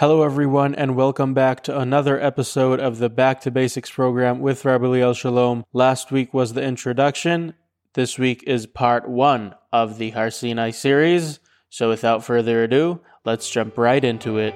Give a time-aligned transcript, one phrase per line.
[0.00, 4.64] Hello, everyone, and welcome back to another episode of the Back to Basics program with
[4.64, 5.62] Rabbi Liel Shalom.
[5.74, 7.52] Last week was the introduction.
[7.92, 11.38] This week is part one of the Har Sinai series.
[11.68, 14.54] So, without further ado, let's jump right into it.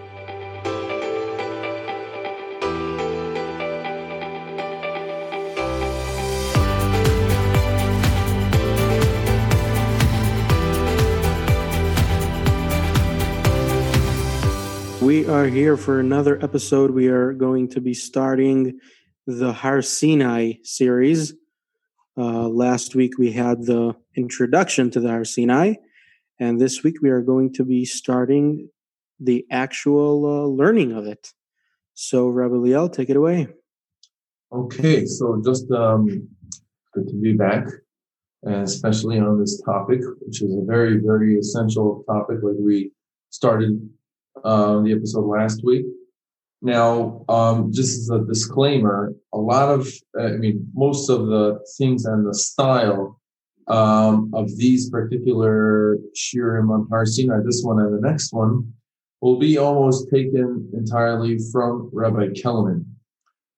[15.15, 16.91] We are here for another episode.
[16.91, 18.80] We are going to be starting
[19.29, 21.34] the Har Sinai series.
[22.19, 25.74] Uh, last week we had the introduction to the Har Sinai,
[26.41, 28.69] and this week we are going to be starting
[29.21, 31.33] the actual uh, learning of it.
[31.95, 33.46] So, Rabbi Liel, take it away.
[34.51, 36.07] Okay, so just um,
[36.93, 37.69] good to be back,
[38.45, 42.91] especially on this topic, which is a very, very essential topic, like we
[43.30, 43.79] started
[44.43, 45.87] uh, the episode last week.
[46.62, 49.87] Now, um, just as a disclaimer, a lot of,
[50.18, 53.21] I mean, most of the things and the style
[53.68, 58.73] um, of these particular shiurim on Har Sinai, this one and the next one,
[59.21, 62.85] will be almost taken entirely from Rabbi Kelemen,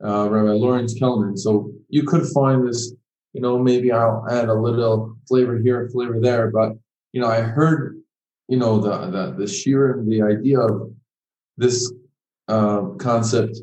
[0.04, 1.38] uh, Rabbi Lawrence Kelemen.
[1.38, 2.92] So you could find this,
[3.32, 6.72] you know, maybe I'll add a little flavor here, flavor there, but
[7.12, 8.00] you know, I heard
[8.48, 10.92] you know the the the sheer the idea of
[11.56, 11.92] this
[12.48, 13.58] uh, concept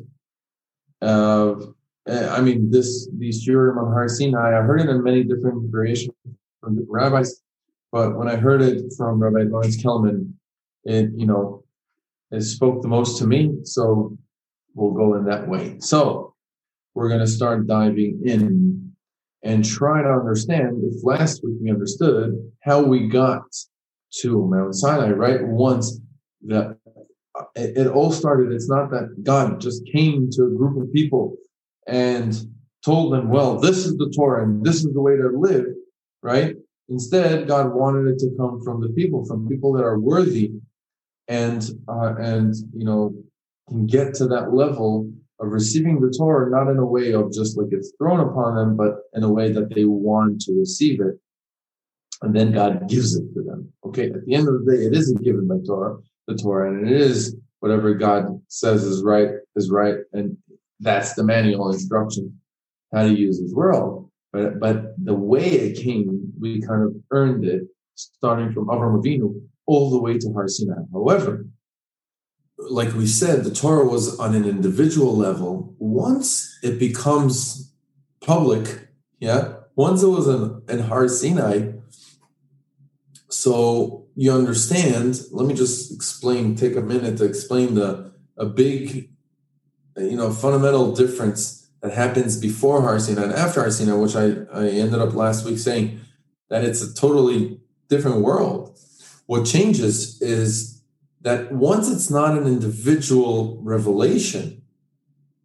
[1.00, 1.74] of
[2.08, 5.70] uh, I mean this these shiurim on Har Sinai I heard it in many different
[5.70, 6.14] variations
[6.60, 7.42] from different rabbis,
[7.92, 10.32] but when I heard it from Rabbi Lawrence Kelemen,
[10.84, 11.64] it you know
[12.30, 13.52] it spoke the most to me.
[13.64, 14.16] So
[14.74, 15.76] we'll go in that way.
[15.78, 16.34] So
[16.94, 18.92] we're going to start diving in
[19.42, 23.42] and try to understand if last week we understood how we got
[24.20, 25.42] to Mount Sinai, right?
[25.42, 26.00] Once
[26.46, 26.76] that
[27.56, 31.36] it, it all started, it's not that God just came to a group of people
[31.86, 32.34] and
[32.84, 35.66] told them, well, this is the Torah and this is the way to live,
[36.22, 36.54] right?
[36.88, 40.52] Instead, God wanted it to come from the people, from people that are worthy
[41.28, 43.14] and, uh, and, you know,
[43.68, 45.10] can get to that level
[45.40, 48.76] of receiving the Torah, not in a way of just like it's thrown upon them,
[48.76, 51.18] but in a way that they want to receive it
[52.24, 53.72] and then God gives it to them.
[53.84, 56.88] Okay, at the end of the day, it isn't given by Torah, the Torah, and
[56.88, 60.36] it is whatever God says is right is right, and
[60.80, 62.40] that's the manual instruction
[62.92, 64.10] how to use His world.
[64.32, 67.62] But but the way it came, we kind of earned it,
[67.94, 70.82] starting from Avram Avinu all the way to Har Sinai.
[70.92, 71.46] However,
[72.58, 75.74] like we said, the Torah was on an individual level.
[75.78, 77.72] Once it becomes
[78.20, 81.72] public, yeah, once it was in, in Har Sinai,
[83.34, 89.10] so you understand, let me just explain, take a minute to explain the a big,
[89.96, 94.26] you know, fundamental difference that happens before Har Sinai and after Har Sinai, which I,
[94.52, 96.00] I ended up last week saying
[96.48, 98.78] that it's a totally different world.
[99.26, 100.82] What changes is
[101.22, 104.62] that once it's not an individual revelation,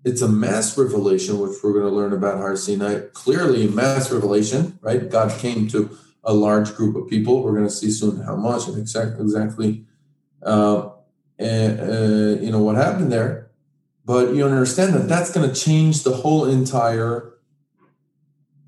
[0.03, 3.01] it's a mass revelation, which we're going to learn about Har Sinai.
[3.13, 5.09] Clearly, mass revelation, right?
[5.09, 5.97] God came to
[6.29, 7.41] a large group of people.
[7.41, 9.85] We're going to see soon how much and exactly exactly
[10.45, 10.91] uh,
[11.39, 13.49] uh, you know what happened there.
[14.05, 17.33] But you understand that that's going to change the whole entire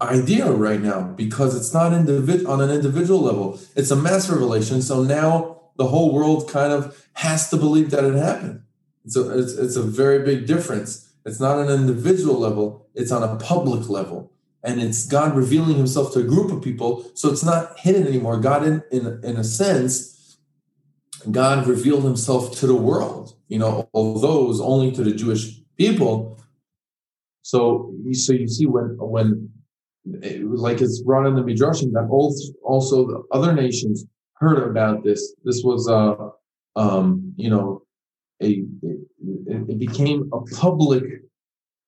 [0.02, 3.60] idea right now because it's not individ- on an individual level.
[3.76, 4.82] It's a mass revelation.
[4.82, 8.64] So now the whole world kind of has to believe that it happened.
[9.08, 11.10] So it's, it's a very big difference.
[11.26, 12.88] It's not an individual level.
[12.96, 14.32] It's on a public level
[14.64, 17.06] and it's God revealing himself to a group of people.
[17.16, 18.40] So it's not hidden anymore.
[18.40, 20.38] God, in, in, in a sense,
[21.30, 25.62] God revealed himself to the world, you know, although it was only to the Jewish
[25.78, 26.40] people.
[27.44, 29.50] So, so you see when, when
[30.06, 32.08] it like it's brought in the Midrashim that
[32.64, 35.36] also the other nations heard about this.
[35.44, 36.30] This was, uh,
[36.76, 37.84] um, you know,
[38.42, 39.00] a, it,
[39.70, 41.04] it became a public,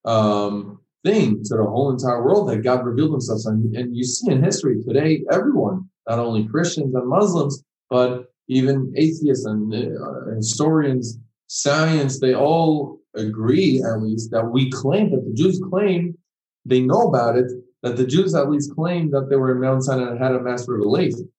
[0.06, 3.42] um, thing to the whole entire world that God revealed himself.
[3.46, 8.94] And, and you see in history today, everyone, not only Christians and Muslims, but even
[8.98, 15.34] atheists and uh, historians, science, they all agree at least that we claim that the
[15.34, 16.18] Jews claim
[16.66, 17.52] they know about it,
[17.84, 20.42] that the Jews at least claim that they were in Mount Sinai and had a
[20.42, 21.30] mass revelation,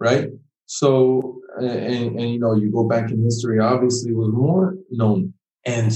[0.00, 0.28] right?
[0.66, 5.32] So, and, and you know, you go back in history, obviously was more known.
[5.64, 5.92] And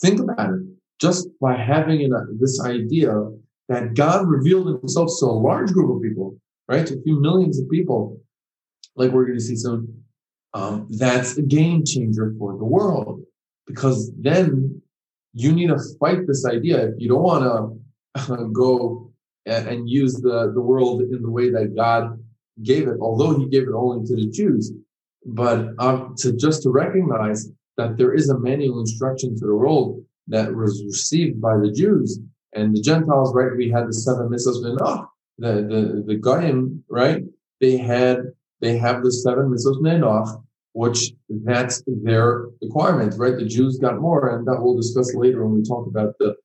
[0.00, 3.30] think about it just by having an, this idea
[3.68, 6.86] that God revealed himself to a large group of people, right?
[6.86, 8.20] To a few millions of people,
[8.96, 10.02] like we're going to see soon.
[10.54, 13.22] Um, that's a game changer for the world
[13.66, 14.80] because then
[15.34, 16.88] you need to fight this idea.
[16.88, 17.44] If you don't want
[18.16, 19.12] to uh, go
[19.46, 22.18] and, and use the, the world in the way that God
[22.62, 24.72] gave it, although He gave it only to the Jews,
[25.26, 30.02] but um, to just to recognize that there is a manual instruction to the world
[30.28, 32.20] that was received by the Jews
[32.54, 33.56] and the Gentiles, right?
[33.56, 35.08] We had the seven mitzvahs menach.
[35.38, 37.22] The the the goyim, right?
[37.60, 40.42] They had they have the seven mitzvahs menach,
[40.72, 41.12] which
[41.44, 43.36] that's their requirement, right?
[43.36, 46.36] The Jews got more, and that we'll discuss later when we talk about the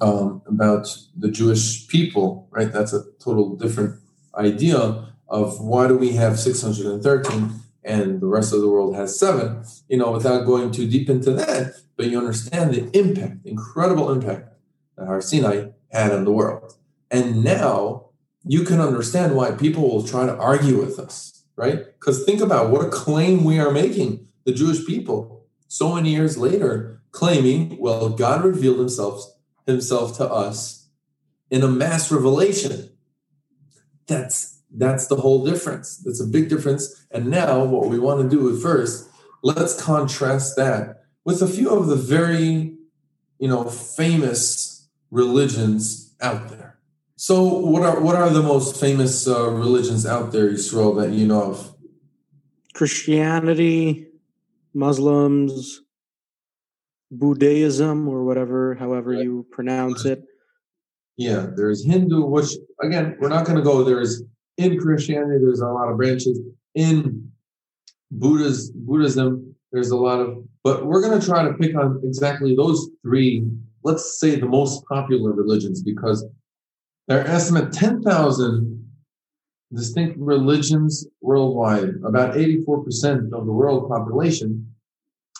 [0.00, 2.72] um, about the Jewish people, right?
[2.72, 4.00] That's a total different
[4.34, 9.64] idea of why do we have 613 and the rest of the world has seven,
[9.88, 14.54] you know, without going too deep into that, but you understand the impact, incredible impact
[14.96, 16.72] that Har Sinai had on the world.
[17.10, 18.06] And now
[18.42, 21.84] you can understand why people will try to argue with us, right?
[21.84, 26.38] Because think about what a claim we are making, the Jewish people, so many years
[26.38, 29.22] later, claiming, well, God revealed himself,
[29.66, 30.88] himself to us
[31.50, 32.96] in a mass revelation.
[34.06, 35.98] That's that's the whole difference.
[35.98, 37.04] That's a big difference.
[37.10, 39.06] And now, what we want to do first,
[39.42, 42.76] let's contrast that with a few of the very,
[43.38, 46.78] you know, famous religions out there.
[47.16, 51.26] So, what are what are the most famous uh, religions out there, Yisrael, that you
[51.26, 51.74] know of?
[52.72, 54.06] Christianity,
[54.72, 55.82] Muslims,
[57.10, 59.22] Buddhism, or whatever, however right.
[59.22, 60.24] you pronounce it.
[61.18, 62.52] Yeah, there's Hindu, which
[62.82, 63.84] again, we're not going to go.
[63.84, 64.22] There's
[64.56, 66.38] in Christianity, there's a lot of branches.
[66.74, 67.30] In
[68.10, 72.54] Buddhas, Buddhism, there's a lot of, but we're going to try to pick on exactly
[72.54, 73.46] those three,
[73.82, 76.26] let's say the most popular religions, because
[77.08, 78.90] there are estimate 10,000
[79.72, 81.94] distinct religions worldwide.
[82.04, 84.74] About 84% of the world population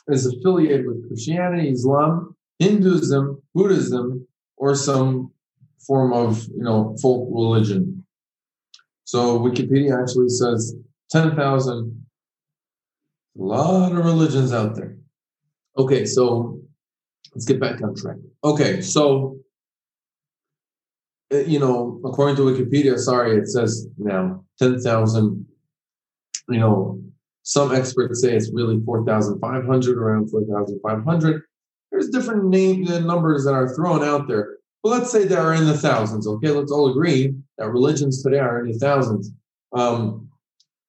[0.08, 4.26] is affiliated with Christianity, Islam, Hinduism, Buddhism,
[4.56, 5.32] or some
[5.86, 8.04] form of, you know, folk religion.
[9.04, 10.76] So Wikipedia actually says
[11.10, 12.06] 10,000.
[13.38, 14.99] A lot of religions out there.
[15.78, 16.60] Okay, so
[17.34, 18.16] let's get back on track.
[18.44, 19.40] Okay, so
[21.32, 25.46] uh, you know, according to Wikipedia, sorry, it says now 10,000.
[26.48, 27.00] You know,
[27.42, 31.42] some experts say it's really 4,500, around 4,500.
[31.90, 34.56] There's different name uh, numbers that are thrown out there.
[34.82, 36.26] But let's say they are in the thousands.
[36.26, 39.30] Okay, let's all agree that religions today are in the thousands.
[39.72, 40.28] Um,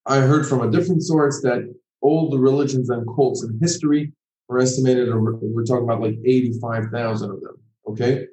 [0.05, 4.13] I heard from a different source that all the religions and cults in history
[4.51, 7.57] are estimated, we're talking about like 85,000 of them.
[7.87, 8.25] Okay.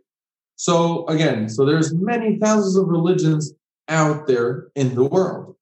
[0.57, 3.55] So again, so there's many thousands of religions
[3.89, 5.55] out there in the world.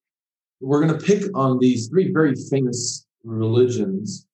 [0.61, 4.27] We're going to pick on these three very famous religions.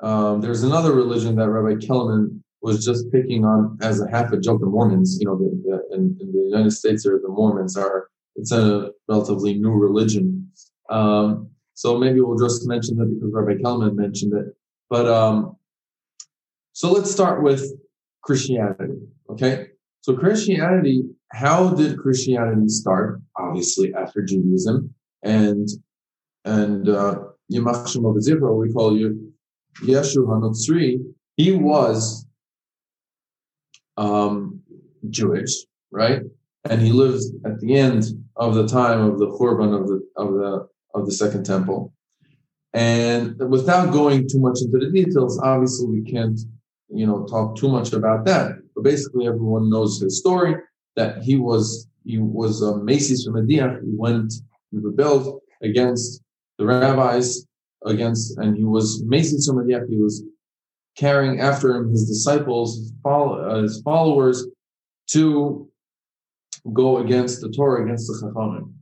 [0.00, 4.38] Um, there's another religion that Rabbi Kelemen was just picking on as a half a
[4.38, 5.18] joke the Mormons.
[5.20, 8.92] You know, the, the, in, in, the United States, or the Mormons are it's a
[9.08, 10.48] relatively new religion.
[10.90, 14.54] Um, so maybe we'll just mention that because Rabbi Kelemen mentioned it.
[14.90, 15.56] But um,
[16.72, 17.72] so let's start with
[18.22, 19.00] Christianity.
[19.30, 19.66] Okay,
[20.00, 21.04] so Christianity.
[21.32, 23.20] How did Christianity start?
[23.36, 25.68] Obviously, after Judaism and
[26.44, 27.18] and uh,
[27.52, 29.32] Yimach Shemo we call you
[29.82, 30.98] Yeshua Hanotzri.
[31.36, 32.26] He was
[33.96, 34.60] um,
[35.10, 35.52] Jewish,
[35.90, 36.22] right?
[36.68, 38.04] And he lived at the end
[38.36, 41.92] of the time of the Churban of the of the of the Second Temple.
[42.74, 46.38] And without going too much into the details, obviously we can't,
[46.88, 48.52] you know, talk too much about that.
[48.74, 50.56] But basically, everyone knows his story
[50.96, 53.82] that he was he was a Macy's from Mediach.
[53.82, 54.32] He went,
[54.70, 56.22] he rebelled against
[56.58, 57.46] the rabbis,
[57.84, 59.88] against, and he was Macy's from Mediach.
[59.88, 60.24] He was
[60.96, 64.46] carrying after him his disciples, his, follow, uh, his followers,
[65.08, 65.68] to
[66.72, 68.72] go against the Torah, against the Chachamim.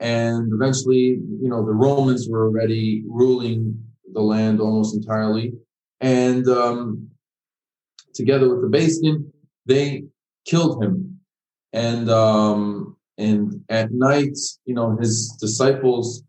[0.00, 5.52] And eventually, you know, the Romans were already ruling the land almost entirely.
[6.00, 7.08] And um,
[8.14, 9.30] together with the Beis Din,
[9.66, 10.04] they
[10.46, 11.20] killed him.
[11.72, 16.24] And um, and at night, you know, his disciples,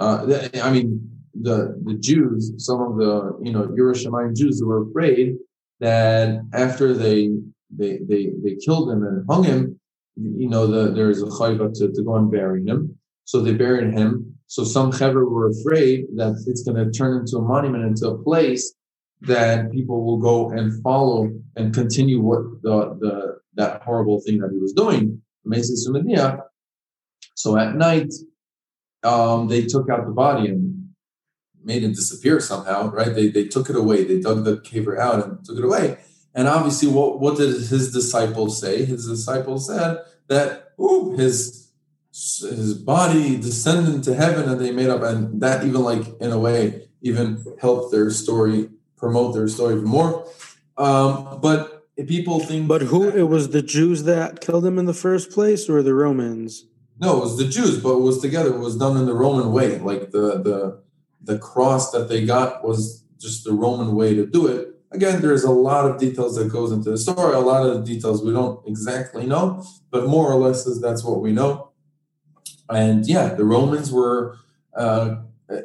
[0.00, 0.26] uh,
[0.62, 1.08] I mean,
[1.40, 5.36] the the Jews, some of the you know Yerushalayim Jews were afraid
[5.80, 7.30] that after they
[7.70, 9.80] they they they killed him and hung him,
[10.16, 12.98] you know, the, there is a chayva to, to go and bury him.
[13.32, 14.34] So they buried him.
[14.46, 18.22] So some chaver were afraid that it's going to turn into a monument, into a
[18.22, 18.74] place
[19.22, 24.50] that people will go and follow and continue what the the that horrible thing that
[24.52, 25.22] he was doing.
[27.34, 28.12] So at night,
[29.02, 30.90] um, they took out the body and
[31.64, 33.14] made it disappear somehow, right?
[33.14, 34.04] They, they took it away.
[34.04, 35.96] They dug the kever out and took it away.
[36.34, 38.84] And obviously, what, what did his disciples say?
[38.84, 41.61] His disciples said that ooh, his
[42.12, 46.38] his body descended into heaven and they made up and that even like in a
[46.38, 50.26] way even helped their story promote their story more
[50.76, 54.94] um, but people think but who it was the jews that killed him in the
[54.94, 56.66] first place or the romans
[57.02, 58.54] no, it was the Jews, but it was together.
[58.54, 59.78] It was done in the Roman way.
[59.80, 60.82] Like the the
[61.20, 64.68] the cross that they got was just the Roman way to do it.
[64.92, 67.34] Again, there's a lot of details that goes into the story.
[67.34, 71.20] A lot of details we don't exactly know, but more or less is that's what
[71.20, 71.71] we know.
[72.70, 74.38] And yeah, the Romans were
[74.76, 75.16] uh,
[75.50, 75.58] uh, uh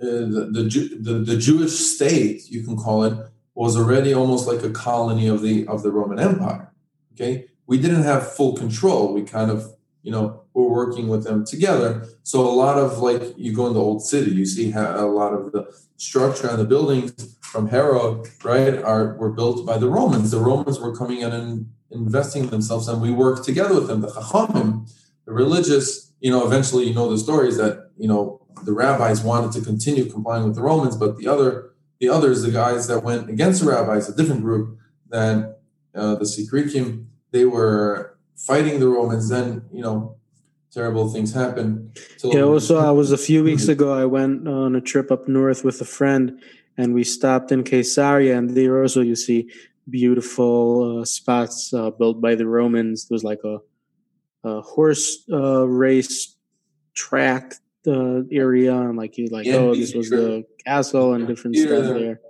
[0.00, 3.16] the, the, the the Jewish state, you can call it,
[3.54, 6.72] was already almost like a colony of the of the Roman Empire.
[7.14, 9.12] Okay, we didn't have full control.
[9.12, 13.22] We kind of you know we're working with them together so a lot of like
[13.36, 15.66] you go in the old city you see how a lot of the
[15.96, 20.80] structure and the buildings from herod right are were built by the romans the romans
[20.80, 24.90] were coming in and investing themselves and we worked together with them the chachamim
[25.26, 29.52] the religious you know eventually you know the stories that you know the rabbis wanted
[29.52, 33.28] to continue complying with the romans but the other the others the guys that went
[33.28, 35.54] against the rabbis a different group than
[35.94, 40.16] uh, the Sikrikim, they were fighting the Romans, then you know
[40.72, 41.92] terrible things happen.
[42.22, 43.92] yeah, also I was a few weeks ago.
[43.92, 46.40] I went on a trip up north with a friend,
[46.76, 49.50] and we stopped in Caesarea, and there also you see
[49.88, 53.08] beautiful uh, spots uh, built by the Romans.
[53.08, 53.58] There's like a,
[54.44, 56.36] a horse uh, race
[56.94, 57.54] track
[57.86, 61.94] uh, area, and like you like, yeah, oh, this was the castle and different stuff
[61.94, 62.20] there.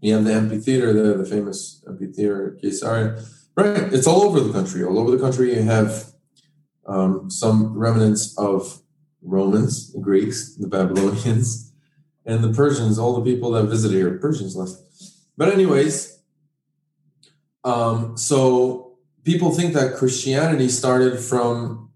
[0.00, 3.22] You have the amphitheater there, the famous amphitheater Caesarea
[3.56, 3.92] Right.
[3.92, 4.84] It's all over the country.
[4.84, 6.12] All over the country, you have
[6.86, 8.80] um, some remnants of
[9.22, 11.72] Romans, the Greeks, the Babylonians,
[12.26, 12.98] and the Persians.
[12.98, 14.72] All the people that visited here, Persians left.
[15.36, 16.18] But anyways,
[17.64, 18.89] um, so
[19.24, 21.90] people think that Christianity started from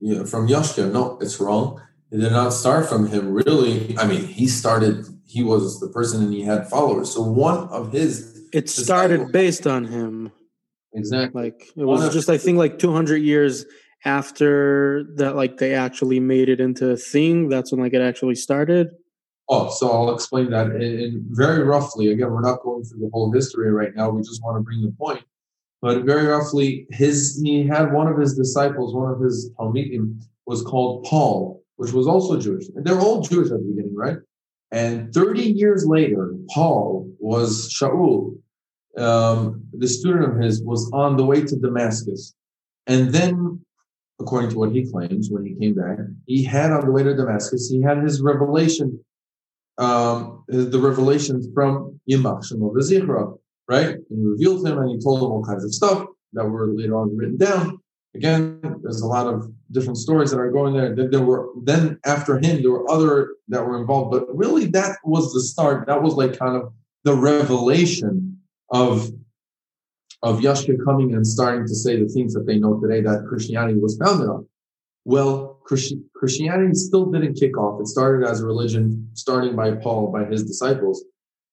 [0.00, 0.92] you know, from Yashka.
[0.92, 1.80] No, it's wrong.
[2.10, 3.32] It did not start from him.
[3.32, 5.06] Really, I mean, he started.
[5.26, 7.10] He was the person, and he had followers.
[7.10, 10.30] So one of his it started based on him.
[10.92, 11.44] Exactly.
[11.44, 13.64] Like it was just I think like 200 years
[14.04, 18.34] after that like they actually made it into a thing that's when like it actually
[18.34, 18.90] started
[19.48, 23.32] oh so i'll explain that in, very roughly again we're not going through the whole
[23.32, 25.24] history right now we just want to bring the point
[25.84, 30.62] but very roughly his he had one of his disciples one of his talmidim was
[30.62, 32.66] called paul which was also jewish.
[32.74, 34.16] And they're all jewish at the beginning right?
[34.72, 38.34] And 30 years later paul was shaul.
[38.96, 42.34] Um, the student of his was on the way to Damascus.
[42.86, 43.60] And then,
[44.20, 47.14] according to what he claims, when he came back, he had on the way to
[47.14, 49.00] Damascus, he had his revelation,
[49.78, 52.72] um, the revelations from Yimach Shemo
[53.68, 53.88] right?
[53.88, 56.96] And he revealed him and he told him all kinds of stuff that were later
[56.96, 57.78] on written down.
[58.14, 60.94] Again, there's a lot of different stories that are going there.
[60.94, 64.98] Then there were then after him, there were other that were involved, but really that
[65.04, 65.86] was the start.
[65.88, 68.38] That was like kind of the revelation
[68.70, 69.10] of
[70.22, 73.78] of Yashka coming and starting to say the things that they know today that Christianity
[73.78, 74.46] was founded on.
[75.04, 75.60] Well,
[76.14, 77.80] Christianity still didn't kick off.
[77.80, 81.04] It started as a religion, starting by Paul, by his disciples.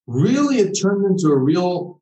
[0.08, 2.01] Really, it turned into a real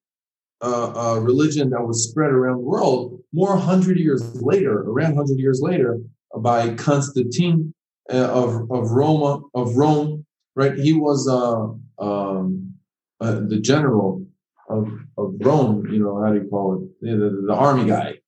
[0.61, 5.39] uh, uh, religion that was spread around the world more hundred years later, around hundred
[5.39, 5.99] years later,
[6.37, 7.73] by Constantine
[8.11, 10.25] uh, of of Roma of Rome.
[10.55, 12.73] Right, he was uh, um,
[13.21, 14.25] uh, the general
[14.69, 14.87] of,
[15.17, 17.01] of Rome, you know, how do you call it?
[17.01, 18.19] The, the, the army guy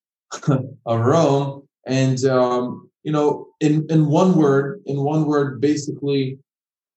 [0.85, 1.67] of Rome.
[1.85, 6.39] And, um, you know, in, in one word, in one word, basically,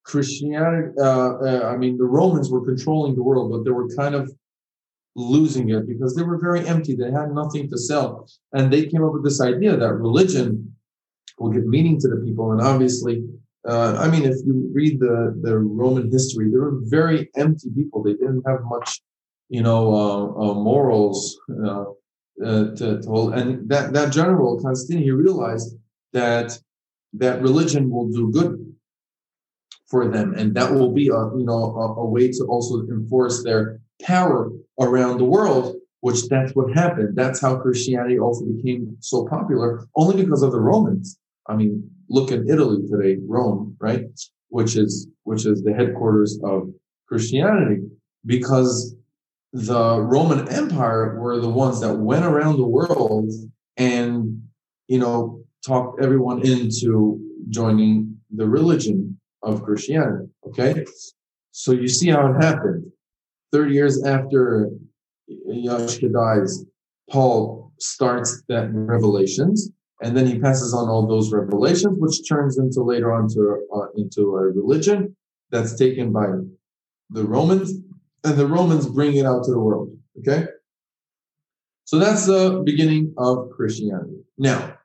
[0.04, 4.14] Christianity, uh, uh, I mean, the Romans were controlling the world, but they were kind
[4.14, 4.30] of
[5.16, 6.94] losing it because they were very empty.
[6.94, 8.28] They had nothing to sell.
[8.52, 10.74] And they came up with this idea that religion
[11.38, 12.52] will give meaning to the people.
[12.52, 13.24] And obviously,
[13.68, 18.02] uh, I mean, if you read the, the Roman history, they were very empty people.
[18.02, 19.00] They didn't have much
[19.48, 21.84] you know, uh, uh, morals uh,
[22.42, 23.34] to, to hold.
[23.34, 25.76] And that, that general, Constantine, he realized
[26.12, 26.58] that
[27.14, 28.74] that religion will do good
[29.86, 33.44] for them, and that will be a you know a, a, way to also enforce
[33.44, 35.76] their power around the world.
[36.00, 37.16] Which that's what happened.
[37.16, 41.18] That's how Christianity also became so popular, only because of the Romans.
[41.48, 44.04] I mean, look at Italy today, Rome, right?
[44.50, 46.68] Which is which is the headquarters of
[47.08, 47.82] Christianity,
[48.26, 48.94] because
[49.54, 53.30] the Roman Empire were the ones that went around the world
[53.76, 54.42] and,
[54.88, 57.18] you know, talked everyone into
[57.48, 60.28] joining the religion of Christianity.
[60.46, 60.84] Okay,
[61.50, 62.84] so you see how it happened.
[63.54, 64.68] Thirty years after
[65.30, 66.64] Yashka dies,
[67.08, 69.70] Paul starts that revelations,
[70.02, 73.86] and then he passes on all those revelations, which turns into later on to uh,
[73.94, 75.14] into a religion
[75.52, 76.26] that's taken by
[77.10, 77.70] the Romans,
[78.24, 79.96] and the Romans bring it out to the world.
[80.18, 80.48] Okay,
[81.84, 84.18] so that's the beginning of Christianity.
[84.36, 84.78] Now,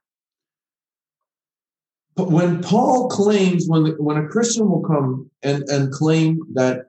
[2.18, 6.89] when Paul claims, when the, when a Christian will come and and claim that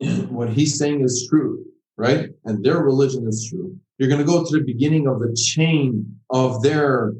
[0.28, 1.64] what he's saying is true,
[1.96, 5.34] right, and their religion is true, you're going to go to the beginning of the
[5.34, 7.14] chain of their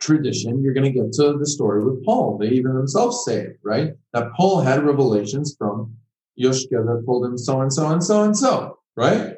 [0.00, 0.62] tradition.
[0.62, 2.36] You're going to get to the story with Paul.
[2.38, 5.94] They even themselves say it, right, that Paul had revelations from
[6.40, 9.34] Yoshka that told him so and so and so and so, right?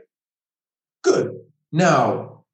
[1.02, 1.38] Good.
[1.70, 2.44] Now,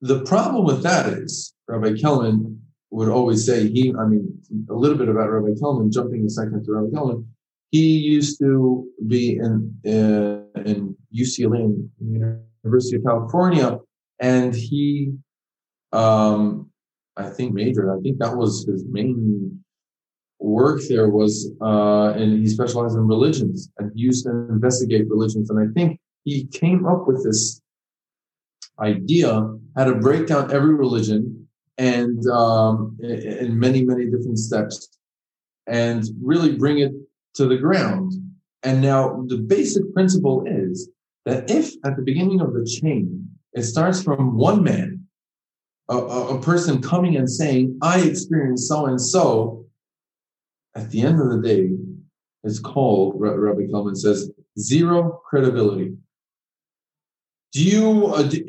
[0.00, 2.58] the problem with that is Rabbi Kelemen
[2.90, 6.64] would always say he, I mean, a little bit about Rabbi Kelemen, jumping a second
[6.64, 7.26] to Rabbi Kelemen.
[7.72, 13.78] He used to be in uh, in UCLA, University of California,
[14.20, 15.14] and he,
[15.92, 16.70] um,
[17.16, 17.90] I think, majored.
[17.90, 19.58] I think that was his main
[20.38, 20.82] work.
[20.86, 25.48] There was, uh, and he specialized in religions, and he used to investigate religions.
[25.48, 27.62] And I think he came up with this
[28.80, 31.48] idea how to break down every religion
[31.78, 34.88] and um, in many, many different steps
[35.66, 36.92] and really bring it
[37.34, 38.12] to the ground.
[38.62, 40.88] And now the basic principle is
[41.24, 45.06] that if at the beginning of the chain, it starts from one man,
[45.88, 49.66] a, a, a person coming and saying, I experienced so and so,
[50.74, 51.70] at the end of the day,
[52.44, 55.94] it's called, Rabbi Kelemen says, zero credibility.
[57.52, 58.42] Do you, uh, do,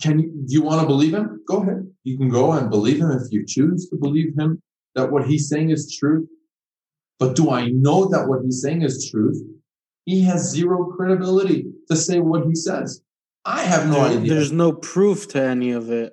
[0.00, 1.42] can you, do you want to believe him?
[1.46, 1.86] Go ahead.
[2.04, 4.62] You can go and believe him if you choose to believe him
[4.94, 6.26] that what he's saying is truth.
[7.18, 9.40] But do I know that what he's saying is truth?
[10.04, 13.02] He has zero credibility to say what he says.
[13.44, 14.34] I have no there, idea.
[14.34, 16.12] There's no proof to any of it.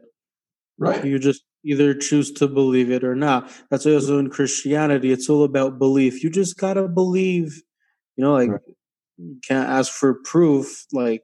[0.77, 1.05] Right.
[1.05, 3.51] You just either choose to believe it or not.
[3.69, 5.11] That's also in Christianity.
[5.11, 6.23] It's all about belief.
[6.23, 7.61] You just gotta believe.
[8.17, 8.61] You know, like right.
[9.17, 10.85] you can't ask for proof.
[10.91, 11.23] Like,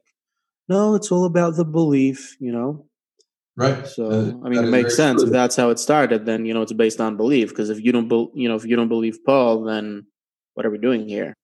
[0.68, 2.36] no, it's all about the belief.
[2.40, 2.86] You know.
[3.56, 3.86] Right.
[3.86, 5.26] So uh, I mean, it makes sense true.
[5.26, 6.24] if that's how it started.
[6.24, 7.50] Then you know it's based on belief.
[7.50, 10.06] Because if you don't, be, you know, if you don't believe Paul, then
[10.54, 11.34] what are we doing here?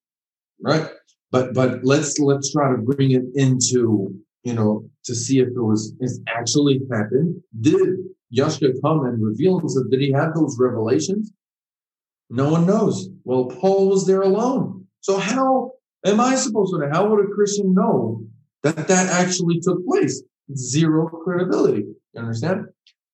[0.62, 0.88] Right.
[1.30, 5.60] But but let's let's try to bring it into you know to see if it
[5.60, 7.42] was it actually happened.
[7.60, 7.96] Did
[8.36, 9.86] Yashka come and reveal himself?
[9.90, 11.32] Did he have those revelations?
[12.30, 13.08] No one knows.
[13.24, 14.86] Well, Paul was there alone.
[15.00, 15.72] So how
[16.04, 16.90] am I supposed to know?
[16.90, 18.24] How would a Christian know
[18.62, 20.22] that that actually took place?
[20.54, 21.84] Zero credibility.
[22.14, 22.66] You understand?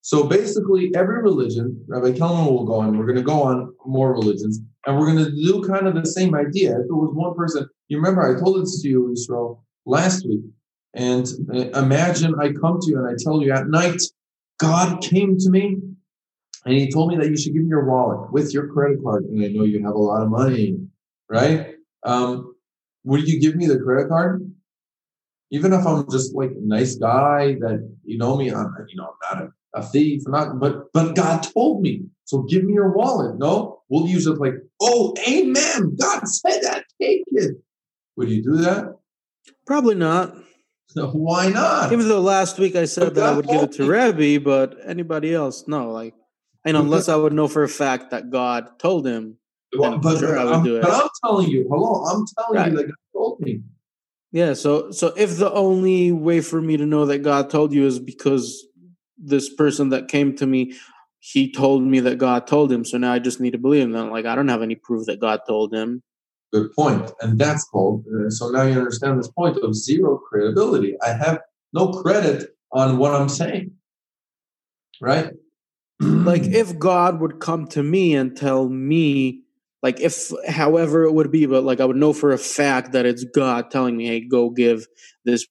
[0.02, 4.12] So basically, every religion, Rabbi Kelemen will go on, we're going to go on more
[4.12, 6.72] religions, and we're going to do kind of the same idea.
[6.72, 10.42] If it was one person, you remember I told this to you, Israel, last week.
[10.94, 14.00] And uh, imagine I come to you and I tell you at night,
[14.58, 15.78] God came to me
[16.64, 19.24] and he told me that you should give me your wallet with your credit card.
[19.24, 20.78] And I know you have a lot of money,
[21.28, 21.74] right?
[22.04, 22.54] Um,
[23.04, 24.53] would you give me the credit card?
[25.54, 29.14] Even if I'm just like a nice guy that you know me, I'm you know
[29.22, 32.72] I'm not a, a thief, I'm not, but but God told me, so give me
[32.74, 33.38] your wallet.
[33.38, 35.96] No, we'll use it like, oh, amen.
[36.00, 37.56] God said that, take it.
[38.16, 38.96] Would you do that?
[39.64, 40.34] Probably not.
[40.94, 41.92] Why not?
[41.92, 45.32] Even though last week I said that I would give it to Rebbe, but anybody
[45.32, 45.92] else, no.
[45.92, 46.14] Like,
[46.64, 49.38] know, unless I would know for a fact that God told him.
[49.76, 50.82] Well, but, sure I would I'm, do it.
[50.82, 52.70] but I'm telling you, hello, I'm telling right.
[52.70, 53.60] you that God told me.
[54.34, 57.86] Yeah, so so if the only way for me to know that God told you
[57.86, 58.66] is because
[59.16, 60.74] this person that came to me,
[61.20, 63.92] he told me that God told him, so now I just need to believe him.
[63.92, 66.02] Then, like, I don't have any proof that God told him.
[66.52, 68.06] Good point, and that's called.
[68.08, 70.96] Uh, so now you understand this point of zero credibility.
[71.00, 71.38] I have
[71.72, 73.70] no credit on what I'm saying,
[75.00, 75.30] right?
[76.00, 79.43] like, if God would come to me and tell me
[79.84, 83.06] like if however it would be but like i would know for a fact that
[83.06, 84.86] it's god telling me hey go give
[85.24, 85.46] this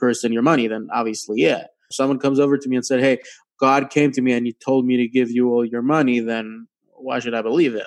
[0.00, 1.64] person your money then obviously yeah.
[1.90, 3.18] If someone comes over to me and said hey
[3.60, 6.66] god came to me and he told me to give you all your money then
[6.96, 7.86] why should i believe him?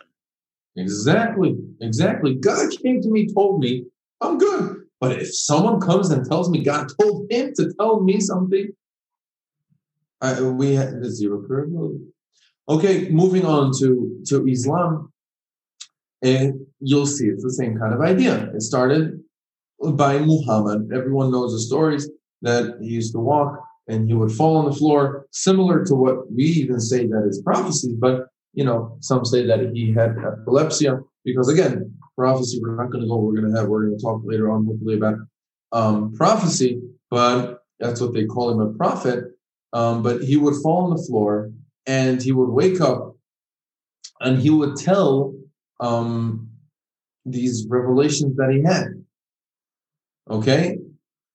[0.75, 1.55] Exactly.
[1.81, 2.35] Exactly.
[2.35, 3.85] God came to me told me
[4.21, 4.83] i'm good.
[4.99, 8.69] But if someone comes and tells me god told him to tell me something
[10.21, 11.99] I, we have zero credibility
[12.69, 15.11] okay moving on to to islam
[16.23, 18.49] and you'll see it's the same kind of idea.
[18.53, 19.19] It started
[19.93, 20.89] by Muhammad.
[20.93, 22.09] Everyone knows the stories
[22.41, 26.31] that he used to walk and he would fall on the floor, similar to what
[26.31, 27.95] we even say that is prophecies.
[27.97, 30.89] But you know, some say that he had epilepsy
[31.23, 34.03] because again, prophecy, we're not going to go, we're going to have, we're going to
[34.03, 35.15] talk later on, hopefully, about
[35.71, 39.25] um, prophecy, but that's what they call him a prophet.
[39.73, 41.51] Um, but he would fall on the floor
[41.85, 43.15] and he would wake up
[44.21, 45.35] and he would tell
[45.79, 46.49] um,
[47.25, 48.87] these revelations that he had.
[50.29, 50.77] Okay.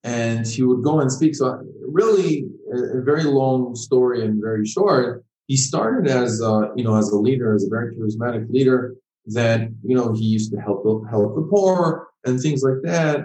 [0.05, 1.35] And he would go and speak.
[1.35, 5.25] So, really, a, very long story and very short.
[5.47, 9.69] He started as, a, you know, as a leader, as a very charismatic leader that
[9.85, 13.25] you know he used to help help the poor and things like that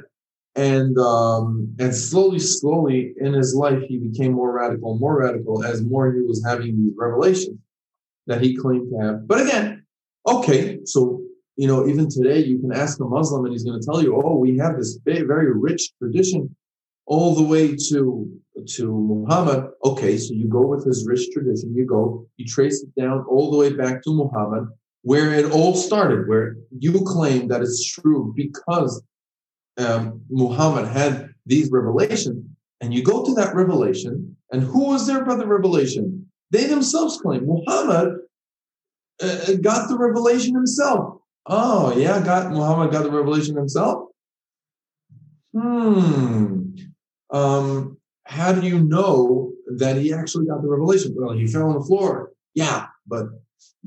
[0.55, 5.81] and um, and slowly slowly in his life he became more radical more radical as
[5.81, 7.57] more he was having these revelations
[8.27, 9.76] that he claimed to have but again
[10.27, 11.21] okay so
[11.55, 14.21] you know even today you can ask a muslim and he's going to tell you
[14.23, 16.55] oh we have this very rich tradition
[17.05, 18.29] all the way to
[18.67, 23.01] to muhammad okay so you go with his rich tradition you go you trace it
[23.01, 24.67] down all the way back to muhammad
[25.07, 29.01] where it all started, where you claim that it's true because
[29.77, 32.43] um, Muhammad had these revelations,
[32.81, 36.29] and you go to that revelation, and who was there by the revelation?
[36.51, 38.17] They themselves claim Muhammad
[39.21, 41.21] uh, uh, got the revelation himself.
[41.45, 44.09] Oh, yeah, got Muhammad got the revelation himself.
[45.53, 46.71] Hmm.
[47.31, 51.15] Um, how do you know that he actually got the revelation?
[51.17, 52.31] Well, he fell on the floor.
[52.53, 53.27] Yeah, but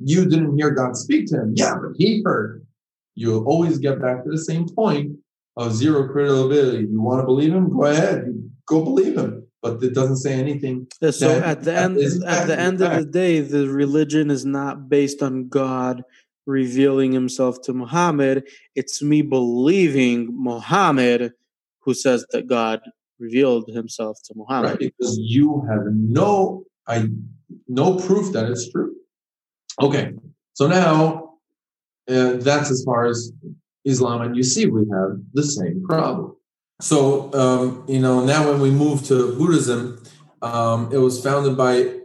[0.02, 1.52] you didn't hear God speak to him.
[1.56, 2.66] Yeah, but he heard.
[3.14, 5.16] You always get back to the same point
[5.56, 6.86] of zero credibility.
[6.90, 7.70] You want to believe him?
[7.70, 8.24] Go ahead.
[8.66, 9.39] Go believe him.
[9.62, 10.86] But it doesn't say anything.
[11.00, 14.88] Yeah, so at the end, at the end of the day, the religion is not
[14.88, 16.02] based on God
[16.46, 18.48] revealing himself to Muhammad.
[18.74, 21.32] It's me believing Muhammad
[21.80, 22.80] who says that God
[23.18, 24.70] revealed himself to Muhammad.
[24.70, 27.08] Right, because you have no I
[27.68, 28.94] no proof that it's true.
[29.80, 30.12] Okay,
[30.54, 31.34] so now
[32.08, 33.32] uh, that's as far as
[33.84, 36.36] Islam, and you see we have the same problem.
[36.80, 40.02] So, um, you know, now when we move to Buddhism,
[40.40, 42.00] um, it was founded by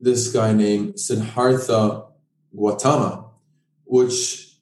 [0.00, 2.06] this guy named Siddhartha
[2.56, 3.30] Gautama,
[3.84, 4.56] which,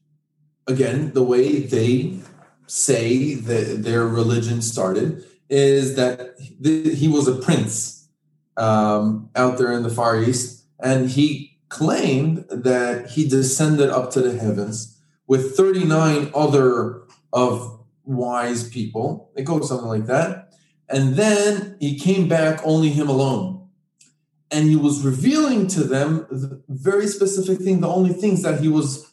[0.66, 2.18] again, the way they
[2.66, 8.08] say that their religion started is that he was a prince
[8.58, 14.20] um, out there in the Far East, and he claimed that he descended up to
[14.20, 19.30] the heavens with 39 other of wise people.
[19.36, 20.52] It goes something like that.
[20.88, 23.68] And then he came back only him alone.
[24.50, 28.68] And he was revealing to them the very specific thing, the only things that he
[28.68, 29.08] was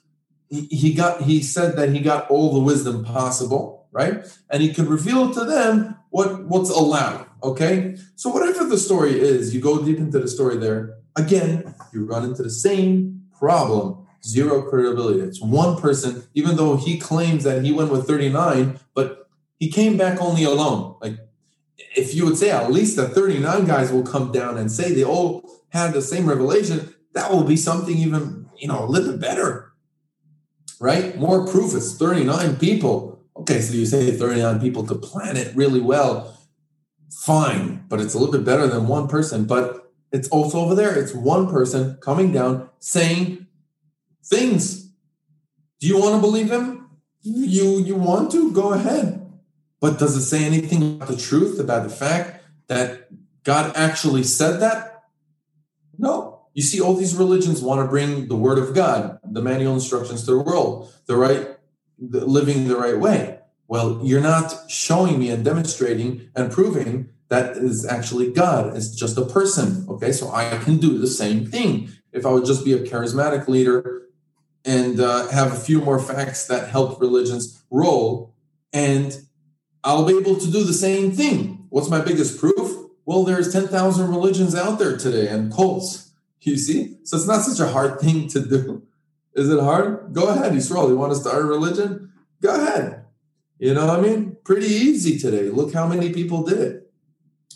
[0.49, 4.25] he, he got he said that he got all the wisdom possible, right?
[4.49, 7.27] And he could reveal to them what what's allowed.
[7.41, 7.95] Okay.
[8.15, 12.23] So whatever the story is, you go deep into the story there Again, you run
[12.23, 15.21] into the same problem zero credibility.
[15.21, 19.29] It's one person, even though he claims that he went with 39, but
[19.59, 20.95] he came back only alone.
[21.01, 21.17] Like,
[21.95, 25.03] if you would say at least the 39 guys will come down and say they
[25.03, 29.21] all had the same revelation, that will be something even, you know, a little bit
[29.21, 29.73] better,
[30.79, 31.17] right?
[31.17, 31.75] More proof.
[31.75, 33.23] It's 39 people.
[33.37, 36.37] Okay, so you say 39 people to plan it really well.
[37.11, 39.45] Fine, but it's a little bit better than one person.
[39.45, 40.97] But it's also over there.
[40.97, 43.47] It's one person coming down saying
[44.23, 44.89] things.
[45.79, 46.89] Do you want to believe him?
[47.21, 48.51] You you want to?
[48.51, 49.15] Go ahead.
[49.81, 53.07] But does it say anything about the truth, about the fact that
[53.43, 55.03] God actually said that?
[55.97, 56.47] No.
[56.53, 60.25] You see, all these religions want to bring the word of God, the manual instructions
[60.25, 61.55] to the world, the right
[61.97, 63.39] the, living the right way.
[63.67, 68.75] Well, you're not showing me and demonstrating and proving that is actually God.
[68.75, 69.85] It's just a person.
[69.87, 71.91] Okay, so I can do the same thing.
[72.11, 74.08] If I would just be a charismatic leader
[74.65, 78.33] and uh, have a few more facts that help religions roll,
[78.73, 79.21] and
[79.83, 81.65] I'll be able to do the same thing.
[81.69, 82.89] What's my biggest proof?
[83.05, 86.11] Well, there's 10,000 religions out there today and cults.
[86.41, 86.97] You see?
[87.03, 88.83] So it's not such a hard thing to do.
[89.33, 90.13] Is it hard?
[90.13, 90.89] Go ahead, Israel.
[90.89, 92.11] You want to start a religion?
[92.41, 93.05] Go ahead.
[93.59, 94.37] You know what I mean?
[94.43, 95.49] Pretty easy today.
[95.49, 96.91] Look how many people did it.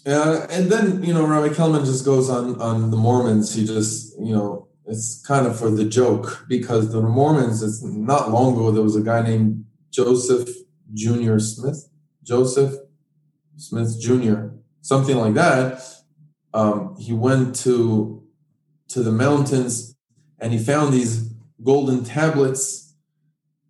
[0.05, 3.55] Yeah, and then you know Rabbi Kelemen just goes on on the Mormons.
[3.55, 7.63] He just you know it's kind of for the joke because the Mormons.
[7.63, 10.49] It's not long ago there was a guy named Joseph
[10.93, 11.89] Junior Smith,
[12.23, 12.75] Joseph
[13.55, 14.47] Smith Jr.
[14.81, 15.81] Something like that.
[16.53, 18.23] Um, he went to
[18.89, 19.95] to the mountains
[20.39, 22.93] and he found these golden tablets,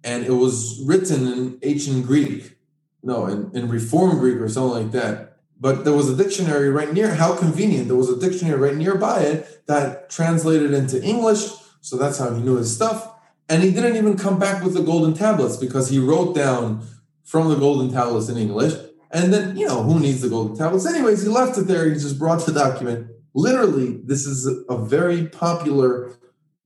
[0.04, 2.58] and it was written in ancient Greek,
[3.04, 5.33] no, in, in Reform Greek or something like that
[5.64, 9.20] but there was a dictionary right near how convenient there was a dictionary right nearby
[9.32, 9.40] it
[9.72, 11.44] that translated into english
[11.84, 13.14] So that's how he knew his stuff.
[13.50, 16.88] And he didn't even come back with the golden tablets because he wrote down
[17.26, 18.74] from the golden tablets in English.
[19.12, 20.86] And then, you know, who needs the golden tablets?
[20.86, 21.86] Anyways, he left it there.
[21.88, 23.12] He just brought the document.
[23.34, 26.14] Literally, this is a very popular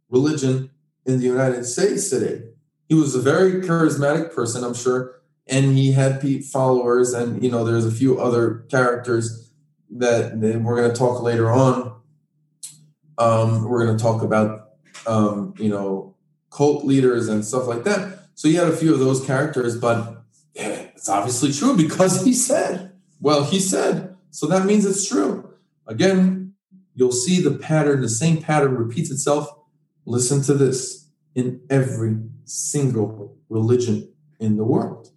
[0.09, 0.69] religion
[1.07, 2.43] in the United States today.
[2.87, 5.16] He was a very charismatic person, I'm sure,
[5.49, 7.13] and he had followers.
[7.13, 9.51] And, you know, there's a few other characters
[9.91, 11.95] that, we're going to talk later on.
[13.17, 14.69] Um, we're going to talk about,
[15.07, 16.15] um, you know,
[16.51, 18.19] cult leaders and stuff like that.
[18.35, 22.93] So he had a few of those characters, but it's obviously true because he said,
[23.19, 24.15] well, he said.
[24.29, 25.53] So that means it's true.
[25.87, 26.53] Again,
[26.93, 29.47] you'll see the pattern, the same pattern repeats itself.
[30.05, 35.11] Listen to this in every single religion in the world.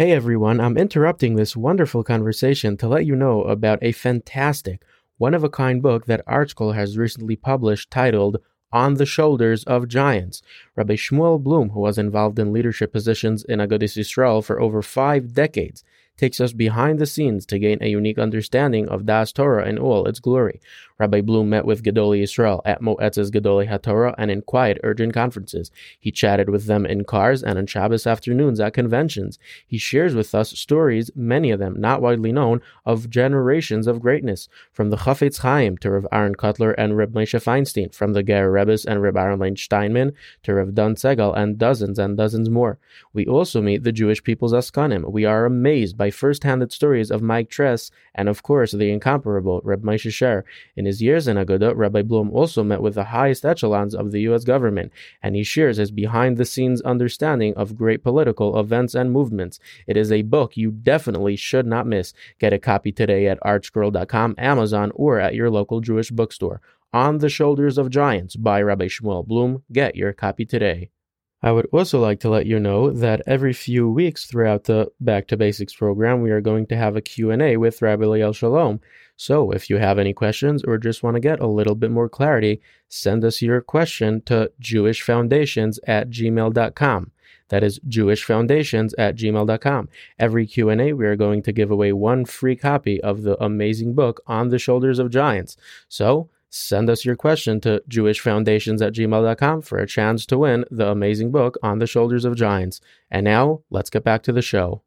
[0.00, 4.82] Hey everyone, I'm interrupting this wonderful conversation to let you know about a fantastic,
[5.18, 8.38] one of a kind book that ArtScroll has recently published titled
[8.72, 10.40] On the Shoulders of Giants.
[10.74, 15.34] Rabbi Shmuel Bloom, who was involved in leadership positions in Agudas Yisrael for over five
[15.34, 15.84] decades,
[16.16, 20.06] takes us behind the scenes to gain a unique understanding of Das Torah in all
[20.06, 20.62] its glory.
[21.00, 25.70] Rabbi Bloom met with Gedolei Yisrael at Moetzes Gedolei HaTorah and in quiet, urgent conferences.
[25.98, 29.38] He chatted with them in cars and on Shabbos afternoons at conventions.
[29.66, 34.50] He shares with us stories, many of them not widely known, of generations of greatness,
[34.72, 38.50] from the Chafetz Chaim to Rav Aaron Kotler and Reb Moshe Feinstein, from the Ger
[38.50, 42.78] Rebbes and Reb Aaron Leib Steinman to Rav Dan Segal and dozens and dozens more.
[43.14, 45.10] We also meet the Jewish people's Askanim.
[45.10, 49.82] We are amazed by first-handed stories of Mike Tress and, of course, the incomparable Reb
[49.82, 50.42] Moshe Sherer.
[50.76, 54.22] In his years in Aguda, Rabbi Bloom also met with the highest echelons of the
[54.22, 54.42] U.S.
[54.42, 54.90] government,
[55.22, 59.60] and he shares his behind-the-scenes understanding of great political events and movements.
[59.86, 62.12] It is a book you definitely should not miss.
[62.40, 66.60] Get a copy today at artscroll.com, Amazon, or at your local Jewish bookstore.
[66.92, 69.62] On the Shoulders of Giants by Rabbi Shmuel Bloom.
[69.70, 70.90] Get your copy today.
[71.42, 75.26] I would also like to let you know that every few weeks throughout the Back
[75.28, 78.80] to Basics program, we are going to have a Q&A with Rabbi Liel Shalom.
[79.16, 82.10] So if you have any questions or just want to get a little bit more
[82.10, 87.10] clarity, send us your question to jewishfoundations at gmail.com.
[87.48, 89.88] That is jewishfoundations at gmail.com.
[90.18, 94.20] Every Q&A, we are going to give away one free copy of the amazing book,
[94.26, 95.56] On the Shoulders of Giants.
[95.88, 100.88] So Send us your question to jewishfoundations at gmail.com for a chance to win the
[100.88, 102.80] amazing book On the Shoulders of Giants.
[103.08, 104.82] And now, let's get back to the show.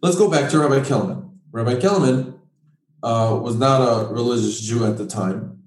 [0.00, 1.30] Let's go back to Rabbi Kelemen.
[1.50, 2.38] Rabbi Kelemen
[3.02, 5.64] uh, was not a religious Jew at the time,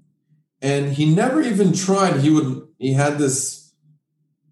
[0.62, 2.20] and he never even tried.
[2.20, 3.74] He would he had this,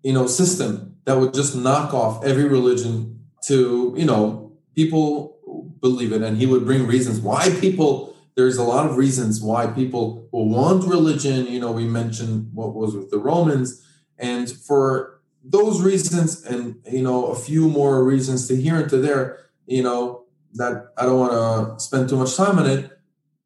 [0.02, 5.37] you know, system that would just knock off every religion to you know people
[5.80, 8.16] believe it, and he would bring reasons why people.
[8.36, 11.46] There's a lot of reasons why people will want religion.
[11.46, 13.84] You know, we mentioned what was with the Romans,
[14.18, 18.98] and for those reasons, and you know, a few more reasons to here and to
[18.98, 19.46] there.
[19.66, 21.32] You know, that I don't want
[21.78, 22.90] to spend too much time on it.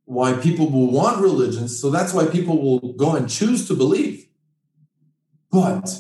[0.05, 4.27] Why people will want religion, so that's why people will go and choose to believe.
[5.51, 5.95] But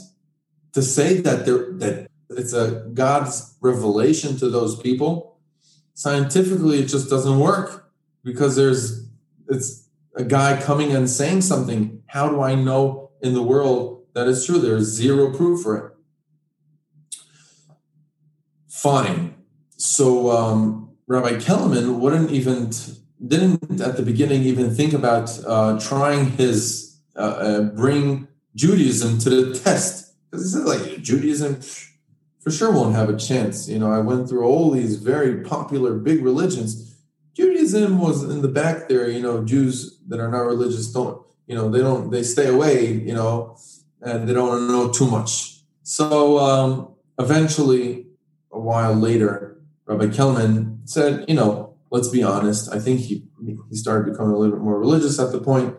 [0.73, 5.32] to say that there that it's a God's revelation to those people
[5.95, 7.91] scientifically it just doesn't work
[8.25, 9.09] because there's
[9.49, 12.03] it's a guy coming and saying something.
[12.07, 14.59] How do i know in the world that it's true?
[14.59, 15.93] There's zero proof for it.
[18.69, 19.35] Fine.
[19.77, 22.71] So um, rabbi kelemen wouldn't even
[23.27, 29.31] didn't at the beginning even think about uh, trying his uh, uh, bring judaism to
[29.31, 30.15] the test.
[30.31, 31.61] Because he said like judaism
[32.43, 33.69] for sure won't have a chance.
[33.69, 36.97] You know, I went through all these very popular big religions.
[37.35, 41.55] Judaism was in the back there, you know, Jews that are not religious don't, you
[41.55, 43.57] know, they don't, they stay away, you know,
[44.01, 45.61] and they don't know too much.
[45.85, 48.07] So um, eventually,
[48.51, 52.73] a while later, Rabbi Kelemen said, you know, let's be honest.
[52.73, 53.25] I think he
[53.71, 55.75] he started becoming a little bit more religious at the point.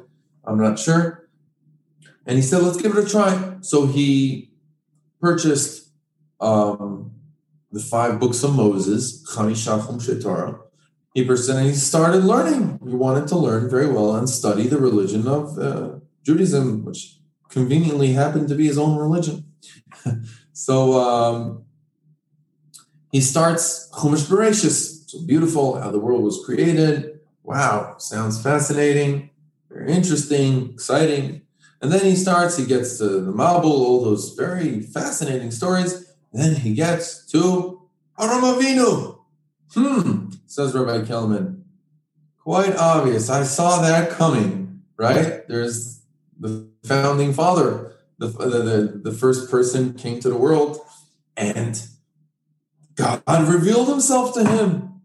[0.45, 1.29] I'm not sure.
[2.25, 3.57] And he said, let's give it a try.
[3.61, 4.51] So he
[5.21, 5.82] purchased
[6.43, 7.11] um,
[7.71, 10.59] the five books of Moses, Chamisha Chumshei.
[11.13, 12.79] He he started learning.
[12.87, 18.13] He wanted to learn very well and study the religion of uh, Judaism, which conveniently
[18.13, 19.45] happened to be his own religion.
[20.53, 21.65] so um,
[23.11, 25.09] he starts Chumash Bereshis.
[25.09, 27.19] So beautiful how the world was created.
[27.43, 29.29] Wow, sounds fascinating,
[29.69, 31.41] very interesting, exciting.
[31.81, 36.12] And then he starts, he gets to the Mabul, all those very fascinating stories.
[36.33, 37.81] Then he gets to
[38.19, 39.19] Avram Avinu.
[39.73, 41.61] Hmm, says Rabbi Kelemen.
[42.39, 43.29] quite obvious.
[43.29, 45.47] I saw that coming, right?
[45.47, 46.03] There's
[46.39, 50.79] the founding father, the, the, the first person came to the world,
[51.37, 51.81] and
[52.95, 55.01] God revealed himself to him.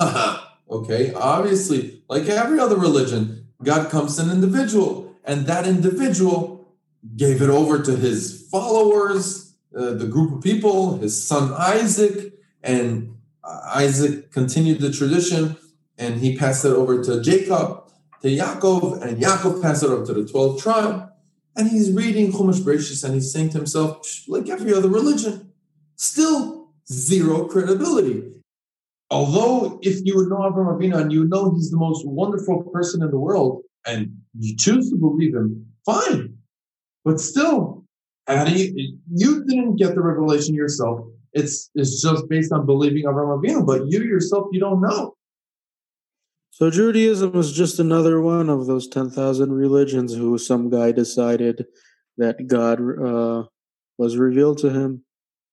[0.70, 6.74] okay, obviously, like every other religion, God comes to an individual, and that individual
[7.16, 9.43] gave it over to his followers,
[9.76, 12.32] uh, the group of people, his son Isaac,
[12.62, 15.56] and Isaac continued the tradition
[15.98, 17.84] and he passed it over to Jacob,
[18.22, 21.08] to Yaakov, and Yaakov passed it over to the 12th tribe.
[21.56, 25.52] And he's reading Chumash Bereshis and he's saying to himself, like every other religion,
[25.96, 28.24] still zero credibility.
[29.10, 33.02] Although, if you would know Avraham Avinu and you know he's the most wonderful person
[33.02, 36.38] in the world, and you choose to believe him, fine.
[37.04, 37.83] But still,
[38.28, 41.06] you, you didn't get the revelation yourself.
[41.32, 45.16] It's it's just based on believing Avraham Avinu, but you yourself you don't know.
[46.50, 51.66] So Judaism is just another one of those ten thousand religions who some guy decided
[52.16, 53.48] that God uh,
[53.98, 55.04] was revealed to him.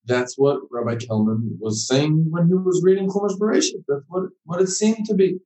[0.06, 3.84] That's what Rabbi Kelemen was saying when he was reading Chumash Bereshit.
[3.88, 5.40] That's what, what it seemed to be.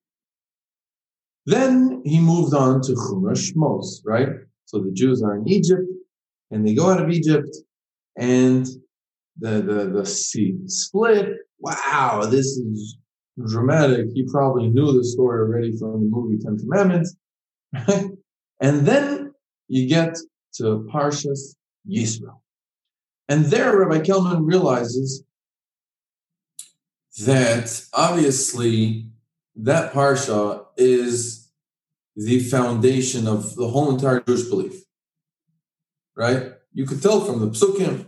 [1.45, 4.29] Then he moved on to Chumash Shmos, right?
[4.65, 5.83] So the Jews are in Egypt,
[6.55, 7.53] and they go out of Egypt,
[8.17, 8.65] and
[9.37, 11.33] the the the sea split.
[11.59, 12.97] Wow, this is
[13.45, 14.07] dramatic.
[14.13, 17.15] You probably knew the story already from the movie Ten Commandments.
[18.61, 19.33] and then
[19.67, 20.17] you get
[20.55, 21.55] to Parshas
[21.89, 22.39] Yisro.
[23.27, 25.23] And there, Rabbi Kelemen realizes
[27.25, 29.09] that obviously
[29.57, 31.49] that Parsha is
[32.15, 34.84] the foundation of the whole entire Jewish belief.
[36.15, 36.53] Right?
[36.73, 38.07] You could tell from the psukim.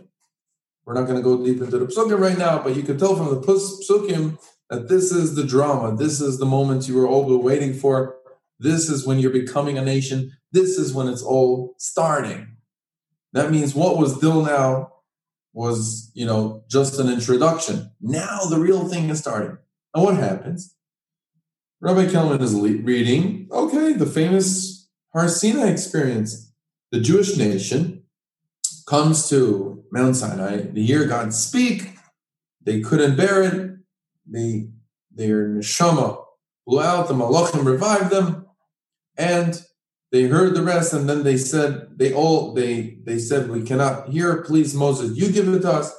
[0.84, 3.16] We're not going to go deep into the psukim right now, but you could tell
[3.16, 4.38] from the psukim
[4.70, 5.96] that this is the drama.
[5.96, 8.16] This is the moment you were all waiting for.
[8.58, 10.32] This is when you're becoming a nation.
[10.52, 12.56] This is when it's all starting.
[13.32, 14.92] That means what was till now
[15.52, 17.90] was, you know, just an introduction.
[18.00, 19.58] Now the real thing is starting.
[19.94, 20.74] And what happens?
[21.80, 26.52] Rabbi Kelemen is reading, okay, the famous Har Sinai experience.
[26.90, 27.97] The Jewish nation
[28.88, 31.90] comes to Mount Sinai to hear God speak.
[32.64, 33.78] They couldn't bear it
[34.30, 34.68] they
[35.14, 36.22] their neshama
[36.66, 38.46] blew out, the malachim revived them,
[39.16, 39.62] and
[40.12, 44.10] they heard the rest, and then they said they all they they said we cannot
[44.10, 44.42] hear.
[44.42, 45.94] Please, Moses, you give it to us.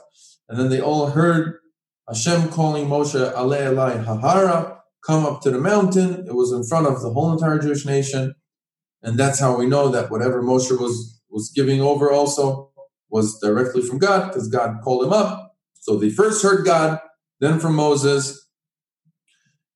[0.48, 1.60] And then they all heard
[2.08, 6.26] Hashem calling Moshe Ale Elai Hahara, come up to the mountain.
[6.28, 8.34] It was in front of the whole entire Jewish nation,
[9.04, 12.69] and that's how we know that whatever Moshe was was giving over also
[13.10, 15.56] was directly from God because God called him up.
[15.80, 17.00] So they first heard God,
[17.40, 18.48] then from Moses.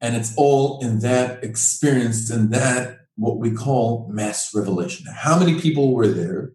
[0.02, 5.06] And it's all in that experience, in that what we call mass revelation.
[5.14, 6.52] How many people were there?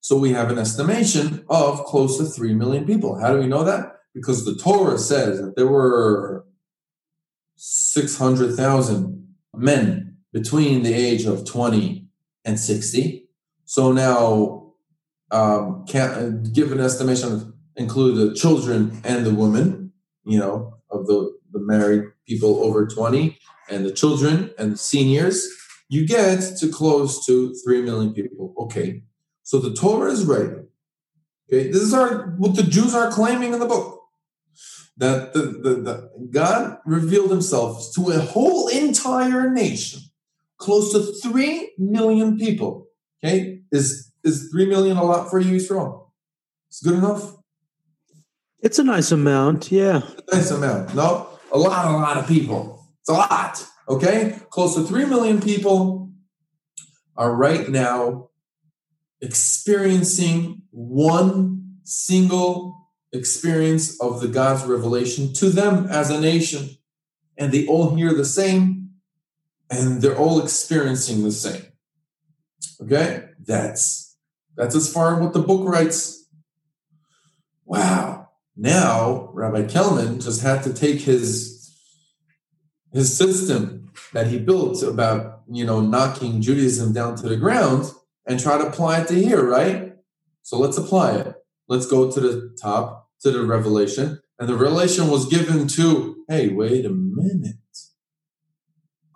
[0.00, 3.18] So we have an estimation of close to 3 million people.
[3.18, 3.96] How do we know that?
[4.14, 6.44] Because the Torah says that there were
[7.56, 12.06] 600,000 men between the age of 20
[12.44, 13.28] and 60.
[13.64, 14.61] So now,
[15.32, 19.82] um, can give an estimation, include the children and the women
[20.24, 25.48] you know, of the, the married people over 20 and the children and the seniors,
[25.88, 28.54] you get to close to 3 million people.
[28.58, 29.02] Okay.
[29.42, 30.50] So the Torah is right.
[31.48, 31.70] Okay.
[31.70, 34.00] This is our, what the Jews are claiming in the book.
[34.98, 40.02] That the, the, the God revealed himself to a whole entire nation,
[40.58, 42.88] close to 3 million people.
[43.24, 43.60] Okay.
[43.72, 46.12] Is, is 3 million a lot for you, Israel?
[46.68, 47.36] It's good enough?
[48.60, 50.02] It's a nice amount, yeah.
[50.32, 50.94] nice amount.
[50.94, 52.86] No, a lot, a lot of people.
[53.00, 53.66] It's a lot.
[53.88, 56.12] Okay, close to three million people
[57.16, 58.30] are right now
[59.20, 66.70] experiencing one single experience of the God's revelation to them as a nation,
[67.36, 68.90] and they all hear the same,
[69.68, 71.62] and they're all experiencing the same.
[72.80, 74.11] Okay, that's
[74.56, 76.26] that's as far as what the book writes.
[77.64, 78.22] Wow
[78.56, 81.70] now, Rabbi Kelemen just had to take his
[82.92, 87.90] his system that he built about you know knocking Judaism down to the ground
[88.26, 89.94] and try to apply it to here, right?
[90.42, 91.34] So let's apply it.
[91.68, 96.24] Let's go to the top to the revelation, and the revelation was given to.
[96.28, 97.56] Hey, wait a minute.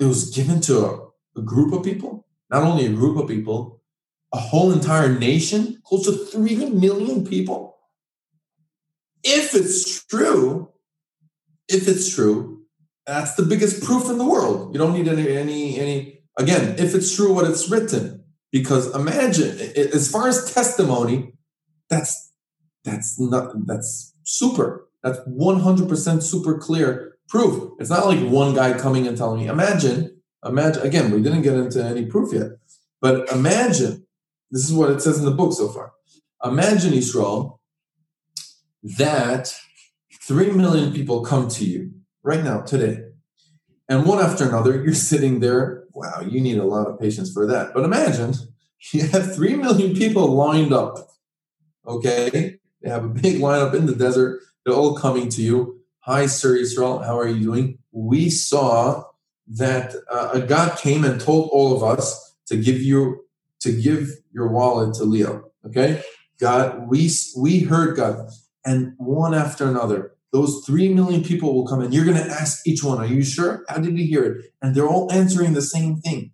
[0.01, 3.76] It was given to a, a group of people, not only a group of people,
[4.33, 7.77] a whole entire nation, close to three million people
[9.27, 10.71] if it's true,
[11.69, 12.65] if it's true
[13.07, 14.73] That's the biggest proof in the world.
[14.73, 18.25] You don't need any any any again, if it's true what it's written.
[18.53, 21.35] Because imagine as far as testimony,
[21.91, 22.33] that's
[22.85, 24.89] that's not that's super.
[25.03, 27.73] That's 100% super clear proof.
[27.79, 29.47] It's not like one guy coming and telling me.
[29.47, 32.59] Imagine, imagine again, we didn't get into any proof yet.
[33.01, 34.06] But imagine,
[34.51, 35.93] this is what it says in the book so far.
[36.45, 37.61] Imagine Israel
[38.83, 39.55] that
[40.23, 41.93] 3 million people come to you
[42.23, 43.03] right now, today.
[43.89, 45.85] And one after another, you're sitting there.
[45.93, 47.73] Wow, you need a lot of patience for that.
[47.73, 48.35] But imagine
[48.93, 51.09] you have 3 million people lined up.
[51.87, 52.59] Okay?
[52.83, 54.41] They have a big lineup in the desert.
[54.65, 55.81] They're all coming to you.
[56.01, 56.99] Hi, Sir Israel.
[57.01, 57.79] How are you doing?
[57.93, 59.05] We saw
[59.49, 63.26] that uh, a God came and told all of us to give you
[63.61, 65.51] to give your wallet to Leo.
[65.67, 66.03] Okay,
[66.41, 68.29] God, we we heard God,
[68.65, 72.67] and one after another, those 3 million people will come and you're going to ask
[72.67, 73.65] each one, Are you sure?
[73.69, 74.53] How did you hear it?
[74.61, 76.33] And they're all answering the same thing.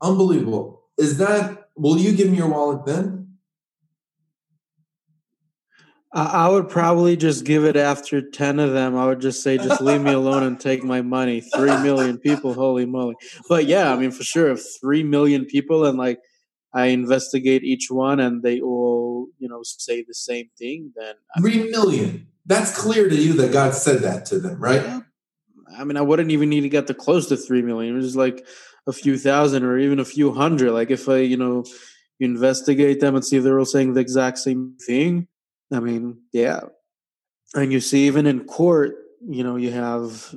[0.00, 0.84] Unbelievable.
[0.96, 3.17] Is that, will you give me your wallet then?
[6.10, 8.96] I would probably just give it after 10 of them.
[8.96, 11.42] I would just say, just leave me alone and take my money.
[11.42, 13.14] Three million people, holy moly.
[13.46, 16.20] But yeah, I mean, for sure, if three million people and like
[16.72, 21.14] I investigate each one and they all, you know, say the same thing, then.
[21.38, 25.02] Three million that's clear to you that God said that to them, right?
[25.76, 27.94] I mean, I wouldn't even need to get to close to three million.
[27.94, 28.44] It was like
[28.86, 30.72] a few thousand or even a few hundred.
[30.72, 31.64] Like if I, you know,
[32.18, 35.28] investigate them and see if they're all saying the exact same thing.
[35.72, 36.60] I mean, yeah.
[37.54, 38.96] And you see, even in court,
[39.26, 40.34] you know, you have,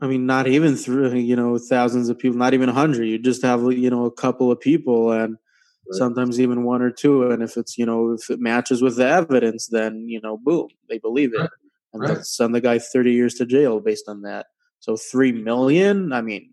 [0.00, 3.04] I mean, not even through, you know, thousands of people, not even a hundred.
[3.04, 5.98] You just have, you know, a couple of people and right.
[5.98, 7.30] sometimes even one or two.
[7.30, 10.68] And if it's, you know, if it matches with the evidence, then, you know, boom,
[10.88, 11.40] they believe it.
[11.40, 11.50] Right.
[11.94, 12.24] And right.
[12.24, 14.46] send the guy 30 years to jail based on that.
[14.80, 16.52] So 3 million, I mean,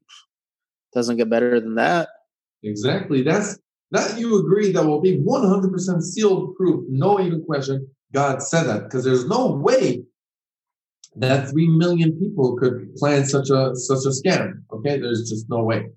[0.94, 2.10] doesn't get better than that.
[2.64, 3.22] Exactly.
[3.22, 3.58] That's
[3.92, 7.88] that you agree that will be 100% sealed proof, no even question.
[8.14, 10.04] God said that because there's no way
[11.16, 14.64] that 3 million people could plan such a such a scam.
[14.72, 15.90] Okay, there's just no way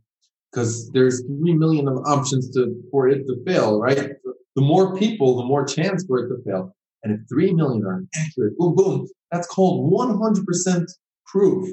[0.53, 4.11] because there's three million of options to for it to fail, right?
[4.55, 6.75] The more people, the more chance for it to fail.
[7.03, 10.87] And if three million are accurate, boom, boom, that's called 100%
[11.27, 11.69] proof.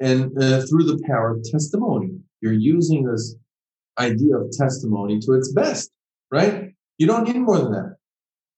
[0.00, 2.10] And uh, through the power of testimony,
[2.40, 3.34] you're using this
[3.98, 5.90] idea of testimony to its best,
[6.30, 6.70] right?
[6.98, 7.96] You don't need more than that.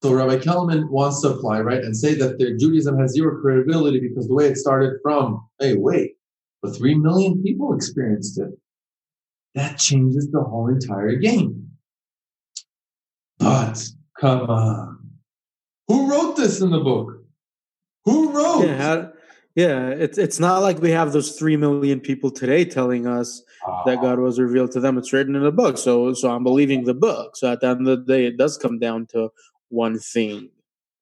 [0.03, 4.01] So Rabbi Kelemen wants to apply, right, and say that their Judaism has zero credibility
[4.01, 6.17] because the way it started from, hey, wait,
[6.61, 8.51] but three million people experienced it
[9.55, 11.69] that changes the whole entire game.
[13.39, 13.85] But
[14.19, 15.11] come on.
[15.89, 17.25] Who wrote this in the book?
[18.05, 18.65] Who wrote?
[18.65, 19.13] Yeah, how,
[19.55, 23.85] yeah, it's it's not like we have those three million people today telling us uh,
[23.85, 24.97] that God was revealed to them.
[24.97, 25.77] It's written in the book.
[25.77, 27.37] So so I'm believing the book.
[27.37, 29.31] So at the end of the day, it does come down to
[29.73, 30.51] one thing.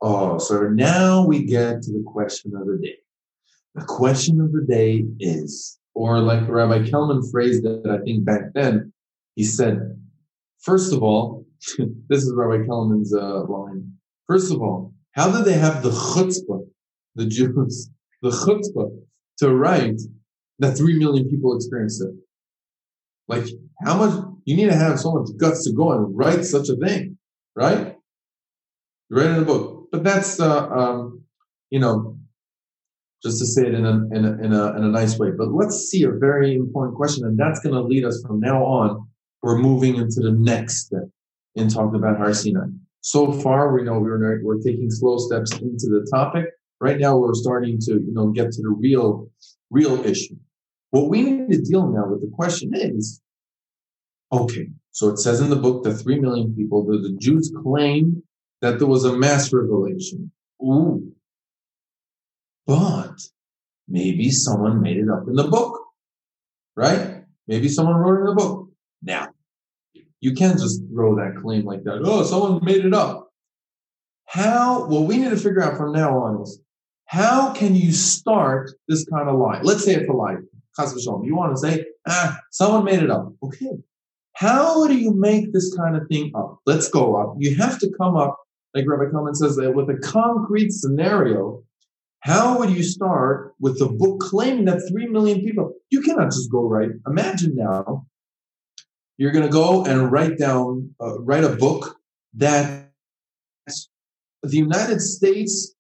[0.01, 2.97] Oh, so now we get to the question of the day.
[3.75, 8.53] The question of the day is or like Rabbi Kelemen phrased it, I think back
[8.55, 8.93] then,
[9.35, 9.97] he said,
[10.61, 11.47] first of all,
[12.09, 13.93] this is Rabbi Kelemen's uh, line.
[14.27, 16.65] First of all, how did they have the chutzpah,
[17.17, 17.91] the Jews,
[18.23, 18.91] the chutzpah
[19.39, 20.01] to write
[20.61, 22.15] that three million people experienced it?
[23.29, 23.45] Like,
[23.85, 26.77] how much, you need to have so much guts to go and write such a
[26.77, 27.19] thing,
[27.55, 27.97] right?
[29.11, 29.89] Write in a book.
[29.91, 31.25] But that's, uh, um,
[31.71, 32.17] you know,
[33.23, 35.31] just to say it in a, in a, in a, in a nice way.
[35.37, 38.65] But let's see a very important question, and that's going to lead us from now
[38.65, 39.07] on.
[39.43, 41.09] We're moving into the next step
[41.55, 42.67] in talking about Har Sinai.
[43.03, 46.47] So far, we know we're we're taking slow steps into the topic.
[46.81, 49.31] Right now, we're starting to you know get to the real
[49.71, 50.37] real issue.
[50.91, 53.21] What we need to deal now with the question is,
[54.33, 58.23] okay, so it says in the book that three million people, the, the Jews claim
[58.61, 60.31] that there was a mass revelation.
[60.63, 61.13] Ooh,
[62.67, 63.15] but
[63.89, 65.81] maybe someone made it up in the book,
[66.77, 67.25] right?
[67.49, 68.69] Maybe someone wrote it in the book.
[69.03, 69.29] Now,
[70.21, 72.03] you can't just throw that claim like that.
[72.05, 73.31] Oh, someone made it up.
[74.27, 76.61] How, what we need to figure out from now on is
[77.07, 79.61] how can you start this kind of lie?
[79.63, 80.37] Let's say it's a lie.
[80.79, 83.33] You want to say, ah, someone made it up.
[83.43, 83.73] Okay.
[84.35, 86.61] How do you make this kind of thing up?
[86.65, 87.35] Let's go up.
[87.39, 88.39] You have to come up,
[88.75, 91.65] like Rabbi Kelemen says, that with a concrete scenario
[92.21, 95.73] how would you start with the book claiming that 3 million people?
[95.89, 96.91] You cannot just go write.
[97.07, 98.07] Imagine now
[99.17, 101.97] you're going to go and write down, uh, write a book
[102.35, 102.91] that
[104.43, 105.75] the United States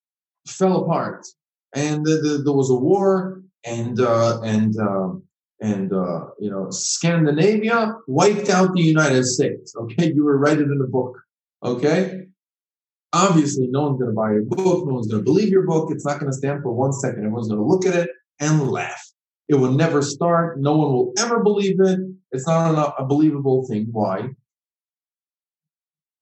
[0.46, 1.26] fell apart
[1.74, 5.10] and the, the, there was a war and uh, and uh,
[5.60, 5.90] and
[6.38, 9.74] you know Scandinavia wiped out the United States.
[9.76, 11.18] Okay, you were writing in a book.
[11.62, 12.26] Okay,
[13.12, 14.86] obviously no one's going to buy your book.
[14.86, 15.90] No one's going to believe your book.
[15.90, 17.20] It's not going to stand for one second.
[17.20, 19.02] Everyone's going to look at it and laugh.
[19.48, 20.60] It will never start.
[20.60, 21.98] No one will ever believe it.
[22.30, 23.88] It's not a, believable thing.
[23.90, 24.28] Why?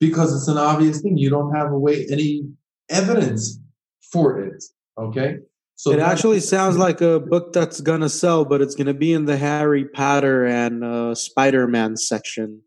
[0.01, 1.19] Because it's an obvious thing.
[1.19, 2.45] You don't have a way any
[2.89, 3.61] evidence
[4.13, 4.65] for it.
[4.99, 5.39] Okay.
[5.77, 9.27] So it actually sounds like a book that's gonna sell, but it's gonna be in
[9.27, 12.63] the Harry Potter and uh, Spider Man section.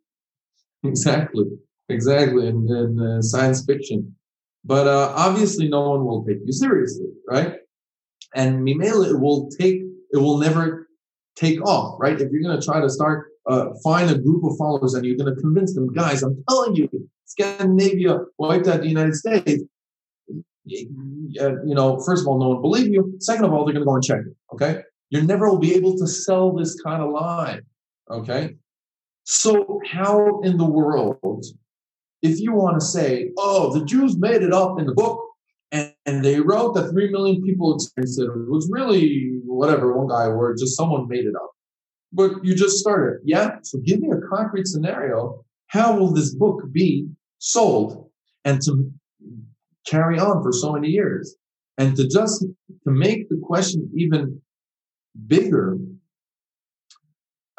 [0.84, 1.46] Exactly,
[1.92, 4.16] exactly, in, in uh, science fiction.
[4.64, 7.56] But uh, obviously, no one will take you seriously, right?
[8.36, 9.82] And Mimela, it will take,
[10.12, 10.88] it will never
[11.36, 12.20] take off, right?
[12.20, 15.36] If you're gonna try to start, uh, find a group of followers and you're gonna
[15.36, 16.90] convince them, guys, I'm telling you,
[17.26, 19.64] Scandinavia wiped out the United States
[21.40, 23.16] uh, you know, first of all, no one will believe you.
[23.20, 24.36] Second of all, they're going to go and check it.
[24.54, 24.82] Okay.
[25.10, 27.62] You never will be able to sell this kind of lie.
[28.10, 28.56] Okay.
[29.24, 31.46] So how in the world,
[32.22, 35.20] if you want to say, oh, the Jews made it up in the book
[35.72, 40.08] and, and they wrote that three million people experienced it, it was really whatever, one
[40.08, 41.52] guy or just someone made it up.
[42.14, 43.22] But you just started.
[43.24, 43.58] Yeah.
[43.64, 45.46] So give me a concrete scenario.
[45.68, 47.08] How will this book be
[47.40, 48.10] sold?
[48.44, 48.92] And to
[49.86, 51.36] carry on for so many years.
[51.78, 54.42] And to just to make the question even
[55.28, 55.78] bigger,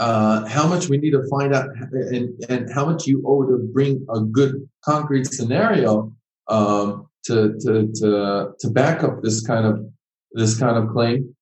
[0.03, 3.59] uh, how much we need to find out and, and how much you owe to
[3.73, 6.13] bring a good concrete scenario
[6.49, 9.87] um, to, to, to, to back up this kind of
[10.33, 11.37] this kind of claim.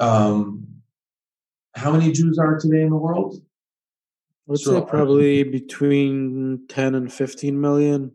[0.00, 0.66] Um,
[1.74, 3.36] how many Jews are today in the world?
[3.36, 8.12] I would say probably between 10 and 15 million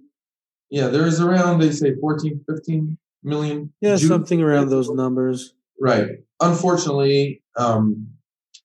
[0.69, 3.73] yeah, there is around, they say 14, 15 million.
[3.81, 4.07] Yeah, Jews.
[4.07, 5.53] something around those numbers.
[5.79, 6.09] Right.
[6.41, 8.07] Unfortunately, um,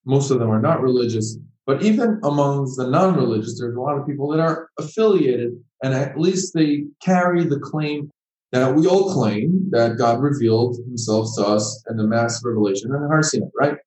[0.05, 3.97] most of them are not religious, but even amongst the non religious, there's a lot
[3.97, 8.09] of people that are affiliated, and at least they carry the claim
[8.51, 13.07] that we all claim that God revealed himself to us in the mass revelation and
[13.07, 13.77] Har Sinai, right?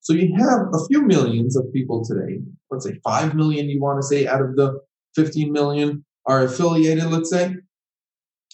[0.00, 4.00] So you have a few millions of people today, let's say 5 million, you want
[4.00, 4.80] to say, out of the
[5.16, 7.54] 15 million are affiliated, let's say,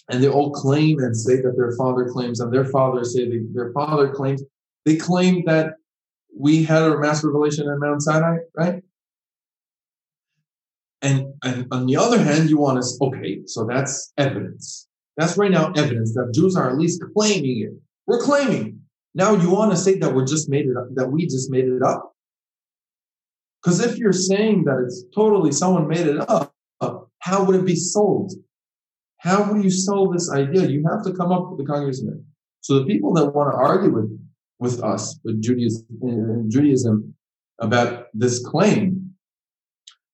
[0.09, 3.41] and they all claim and say that their father claims, and their father say they,
[3.53, 4.41] their father claims,
[4.85, 5.73] they claim that
[6.37, 8.81] we had a mass revelation in Mount Sinai, right?
[11.01, 14.87] And, and on the other hand, you want to, okay, so that's evidence.
[15.17, 17.73] That's right now evidence that Jews are at least claiming it.
[18.07, 18.81] We're claiming.
[19.15, 21.65] Now you want to say that we're just made it up, that we just made
[21.65, 22.13] it up.
[23.61, 26.53] Because if you're saying that it's totally someone made it up,
[27.19, 28.31] how would it be sold?
[29.17, 30.67] How would you sell this idea?
[30.67, 32.25] You have to come up with the congregation.
[32.61, 34.19] So the people that want to argue with,
[34.59, 37.15] with us, with Judaism, uh, Judaism
[37.59, 39.13] about this claim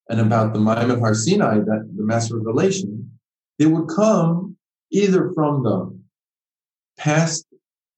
[0.09, 3.11] and about the Ma'amad Har Sinai, that the Mass Revelation,
[3.57, 4.55] they would come
[4.91, 5.97] either from the
[6.97, 7.45] past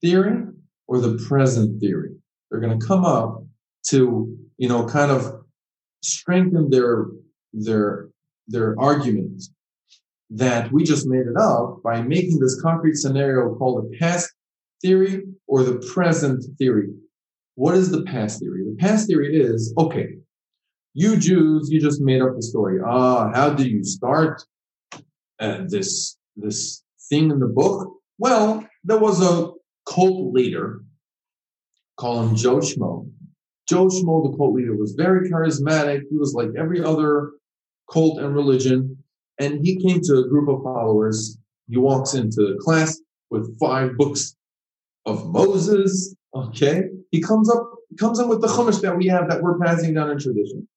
[0.02, 0.44] theory
[0.88, 2.16] or the present theory.
[2.50, 3.44] They're going to come up
[3.88, 5.42] to, you know, kind of
[6.02, 7.08] strengthen their,
[7.52, 8.10] their
[8.48, 9.44] their argument
[10.30, 14.32] that we just made it up by making this concrete scenario called the past
[14.82, 16.90] theory or the present theory.
[17.56, 18.64] What is the past theory?
[18.64, 20.10] The past theory is okay,
[20.94, 22.80] you Jews, you just made up the story.
[22.84, 24.44] Ah, how do you start
[25.40, 27.94] uh, this this thing in the book?
[28.18, 29.52] Well, there was a
[29.88, 30.84] cult leader,
[31.98, 33.10] call him Joe Schmo.
[33.70, 36.02] Joe Schmo, the cult leader, was very charismatic.
[36.10, 37.34] He was like every other
[37.92, 38.98] cult and religion.
[39.40, 41.38] And he came to a group of followers.
[41.70, 43.00] He walks into the class
[43.30, 44.36] with five books
[45.08, 46.16] of Moses.
[46.36, 46.84] Okay.
[47.12, 47.64] He comes up,
[47.98, 50.68] comes in with the Chumash that we have that we're passing down in tradition.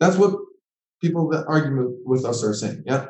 [0.00, 0.34] That's what
[1.00, 2.82] people that argue with us are saying.
[2.86, 3.06] Yeah.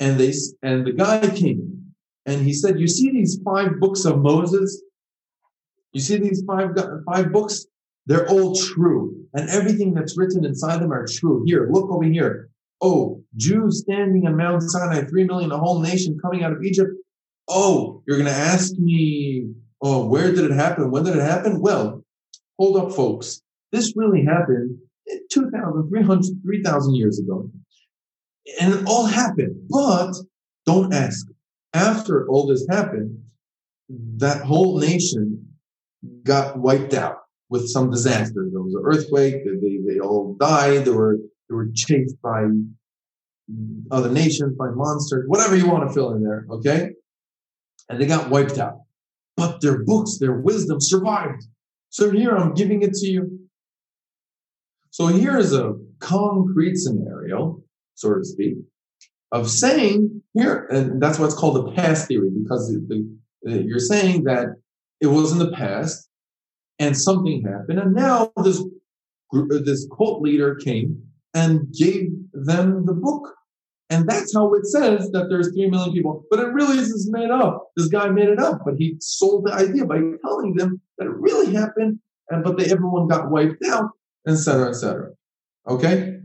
[0.00, 1.94] And they, and the guy came
[2.26, 4.82] and he said, you see these five books of Moses?
[5.92, 6.70] You see these five,
[7.10, 7.66] five books?
[8.06, 9.16] They're all true.
[9.32, 11.42] And everything that's written inside them are true.
[11.46, 12.50] Here, look over here.
[12.82, 16.90] Oh, Jews standing on Mount Sinai, three million, a whole nation coming out of Egypt.
[17.48, 19.48] Oh, you're going to ask me,
[19.86, 20.90] oh, where did it happen?
[20.90, 21.60] When did it happen?
[21.60, 22.04] Well,
[22.58, 23.42] hold up, folks.
[23.70, 24.78] This really happened
[25.30, 27.48] 2,000, 3,000 years ago.
[28.60, 29.68] And it all happened.
[29.70, 30.14] But
[30.64, 31.26] don't ask.
[31.72, 33.22] After all this happened,
[34.16, 35.46] that whole nation
[36.24, 37.18] got wiped out
[37.48, 38.48] with some disaster.
[38.50, 39.44] There was an earthquake.
[39.44, 40.84] They, they all died.
[40.84, 41.18] There were
[41.48, 42.46] they were chased by
[43.92, 46.90] other nations, by monsters, whatever you want to fill in there, okay?
[47.88, 48.80] And they got wiped out.
[49.36, 51.44] But their books, their wisdom survived.
[51.90, 53.38] So here I'm giving it to you.
[54.90, 57.62] So here is a concrete scenario,
[57.94, 58.54] so to speak,
[59.32, 62.74] of saying here, and that's what's called the past theory, because
[63.42, 64.56] you're saying that
[65.00, 66.08] it was in the past
[66.78, 68.62] and something happened, and now this
[69.32, 71.02] this cult leader came
[71.34, 73.35] and gave them the book.
[73.88, 76.24] And that's how it says that there's 3 million people.
[76.30, 77.70] But it really is made up.
[77.76, 81.14] This guy made it up, but he sold the idea by telling them that it
[81.14, 83.90] really happened, and but they, everyone got wiped out,
[84.26, 85.10] etc., etc.
[85.68, 86.18] Okay?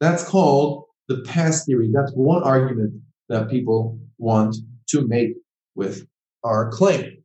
[0.00, 1.90] That's called the past theory.
[1.92, 3.00] That's one argument
[3.30, 4.56] that people want
[4.90, 5.34] to make
[5.74, 6.06] with
[6.44, 7.22] our claim.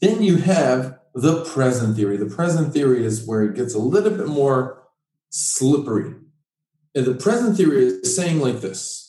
[0.00, 2.16] Then you have the present theory.
[2.18, 4.82] The present theory is where it gets a little bit more
[5.30, 6.14] slippery.
[6.94, 9.03] And the present theory is saying like this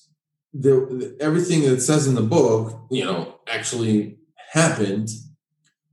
[0.57, 4.17] the, the, everything that says in the book, you know, actually
[4.51, 5.09] happened,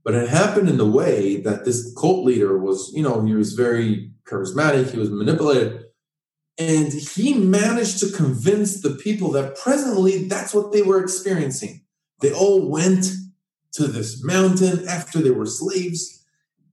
[0.04, 3.54] but it happened in the way that this cult leader was, you know, he was
[3.54, 5.84] very charismatic, he was manipulated.
[6.58, 11.82] And he managed to convince the people that presently that's what they were experiencing.
[12.20, 13.06] They all went
[13.72, 16.21] to this mountain after they were slaves,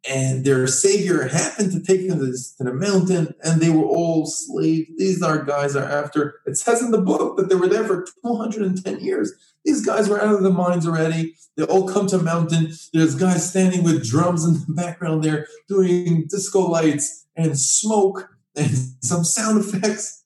[0.08, 3.86] and their savior happened to take them to, this, to the mountain, and they were
[3.86, 4.90] all slaves.
[4.98, 6.42] These are guys are after.
[6.46, 9.34] It says in the book that they were there for 210 years.
[9.66, 11.36] These guys were out of their minds already.
[11.58, 12.72] They all come to mountain.
[12.94, 18.70] There's guys standing with drums in the background there, doing disco lights and smoke and
[19.02, 20.24] some sound effects.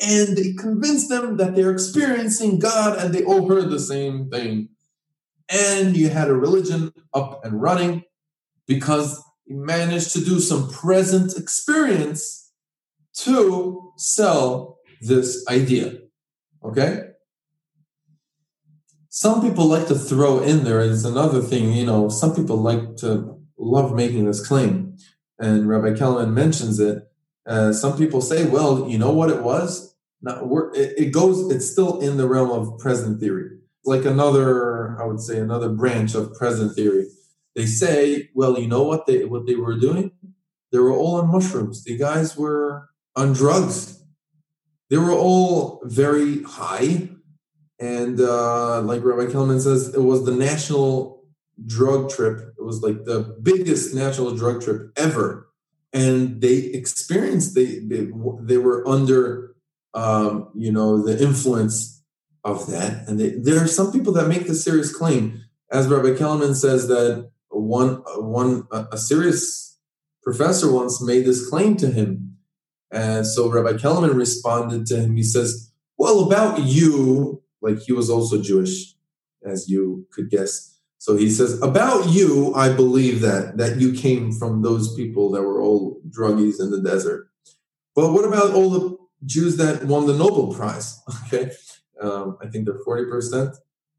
[0.00, 4.68] And they convince them that they're experiencing God and they all heard the same thing
[5.48, 8.04] and you had a religion up and running
[8.66, 12.52] because he managed to do some present experience
[13.14, 15.98] to sell this idea.
[16.64, 17.02] Okay?
[19.08, 22.96] Some people like to throw in there is another thing, you know, some people like
[22.96, 24.96] to love making this claim.
[25.38, 27.04] And Rabbi Kelemen mentions it.
[27.46, 29.94] Uh, some people say, well, you know what it was?
[30.22, 30.42] Not,
[30.74, 35.20] it, it goes, it's still in the realm of present theory like another, I would
[35.20, 37.06] say, another branch of present theory.
[37.54, 40.10] They say, well, you know what they what they were doing?
[40.72, 41.84] They were all on mushrooms.
[41.84, 44.02] The guys were on drugs.
[44.90, 47.08] They were all very high,
[47.78, 51.24] and uh, like Rabbi Kelemen says, it was the national
[51.64, 52.54] drug trip.
[52.58, 55.48] It was like the biggest national drug trip ever,
[55.92, 59.54] and they experienced they they, they were under
[59.94, 62.02] um, you know the influence
[62.42, 63.08] of that.
[63.08, 66.88] And they, there are some people that make the serious claim, as Rabbi Kelemen says
[66.88, 67.30] that
[67.64, 69.78] one one a serious
[70.22, 72.36] professor once made this claim to him,
[72.90, 75.16] and so Rabbi Kelemen responded to him.
[75.16, 78.94] He says, "Well, about you, like he was also Jewish,
[79.44, 84.32] as you could guess." So he says, "About you, I believe that that you came
[84.32, 87.28] from those people that were all druggies in the desert.
[87.94, 91.00] But what about all the Jews that won the Nobel Prize?
[91.26, 91.50] Okay,
[92.00, 93.56] um, I think they're 40%.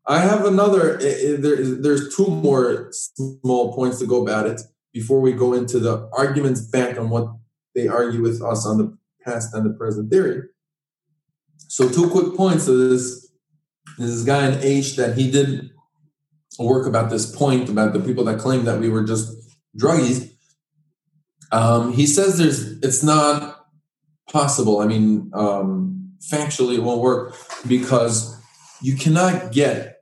[0.08, 4.62] I have another, there, there's two more small points to go about it
[4.93, 7.28] before we go into the arguments back on what
[7.74, 10.43] they argue with us on the past and the present theory.
[11.68, 13.24] So, two quick points of this.
[13.97, 15.70] This guy in Aish that he did
[16.60, 19.32] work about this point about the people that claim that we were just
[19.78, 20.32] druggies.
[21.51, 23.68] Um, he says there's it's not
[24.30, 24.80] possible.
[24.80, 27.36] I mean, um, factually it won't work
[27.68, 28.36] because
[28.82, 29.95] you cannot get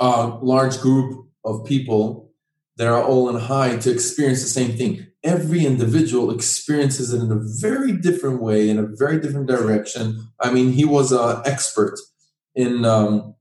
[0.00, 2.30] a large group of people
[2.76, 5.06] that are all in high to experience the same thing.
[5.24, 10.28] Every individual experiences it in a very different way, in a very different direction.
[10.40, 11.98] I mean, he was an expert
[12.54, 13.34] in um,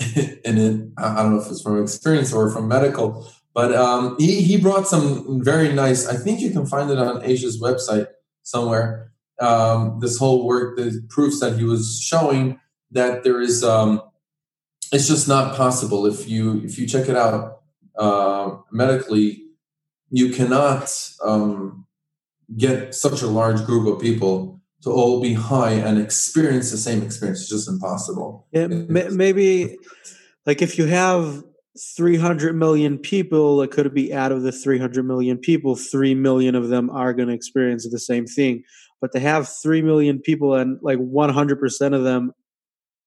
[0.16, 0.88] in it.
[0.98, 4.86] I don't know if it's from experience or from medical, but um, he he brought
[4.86, 6.06] some very nice.
[6.06, 8.06] I think you can find it on Aish's website
[8.42, 14.00] somewhere um, this whole work that proves that he was showing that there is um,
[14.92, 16.06] it's just not possible.
[16.06, 17.60] If you if you check it out
[17.98, 19.42] uh, medically
[20.10, 20.92] you cannot
[21.24, 21.86] um,
[22.56, 27.02] get such a large group of people to all be high and experience the same
[27.02, 27.40] experience.
[27.40, 28.46] It's just impossible.
[28.52, 29.76] Yeah, maybe
[30.44, 31.42] like if you have
[31.96, 36.68] 300 million people it could be out of the 300 million people 3 million of
[36.68, 38.62] them are going to experience the same thing.
[39.00, 42.32] But to have 3 million people and like 100% of them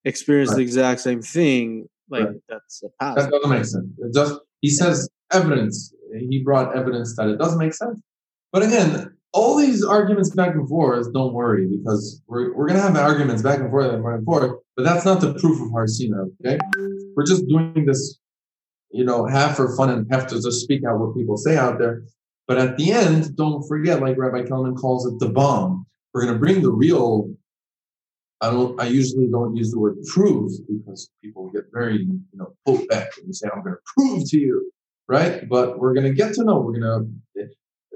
[0.06, 0.58] experience right.
[0.58, 2.36] the exact same thing like right.
[2.47, 3.16] that's a pass.
[3.16, 7.60] that doesn't make sense it just he says evidence he brought evidence that it doesn't
[7.60, 8.00] make sense
[8.52, 12.82] but again all these arguments back and forth don't worry because we're, we're going to
[12.82, 15.70] have arguments back and forth and back and forth but that's not the proof of
[15.72, 16.58] Har Sinai okay
[17.16, 18.20] we're just doing this
[18.91, 21.80] you know, half for fun and have to just speak out what people say out
[21.80, 22.04] there.
[22.47, 25.86] But at the end, don't forget, like Rabbi Kelemen calls it the bomb.
[26.14, 27.30] We're going to bring the real.
[28.42, 28.80] I don't.
[28.80, 33.10] I usually don't use the word prove because people get very, you know, pulled back
[33.22, 34.72] and say, "I'm going to prove to you,"
[35.08, 35.48] right?
[35.50, 36.60] But we're going to get to know.
[36.60, 37.50] We're going to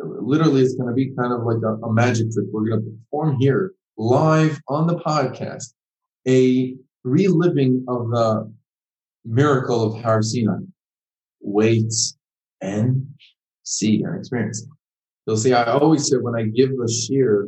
[0.04, 2.48] literally, it's going to be kind of like a, a magic trick.
[2.52, 5.74] We're going to perform here live on the podcast
[6.28, 8.52] a reliving of the
[9.26, 10.60] miracle of Har Sinai.
[11.42, 11.92] Wait
[12.62, 13.06] and
[13.64, 14.66] see and experience.
[15.26, 17.46] You'll see, I always say when I give the shiur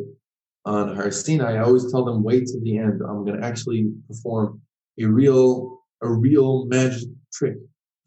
[0.65, 3.01] on Har Sinai, I always tell them wait to the end.
[3.01, 4.61] I'm going to actually perform
[4.99, 7.55] a real, a real magic trick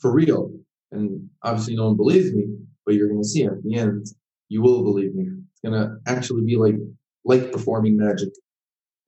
[0.00, 0.52] for real.
[0.90, 2.46] And obviously, no one believes me,
[2.84, 4.06] but you're going to see at the end,
[4.48, 5.26] you will believe me.
[5.52, 6.76] It's going to actually be like
[7.24, 8.30] like performing magic,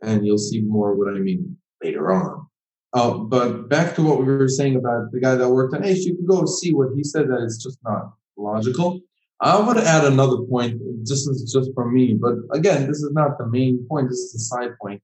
[0.03, 2.46] and you'll see more what I mean later on.
[2.92, 6.05] Uh, but back to what we were saying about the guy that worked on Aish,
[6.05, 9.01] you can go see what he said that it's just not logical.
[9.41, 10.80] I to add another point.
[11.01, 14.09] This is just for me, but again, this is not the main point.
[14.11, 15.03] This is a side point.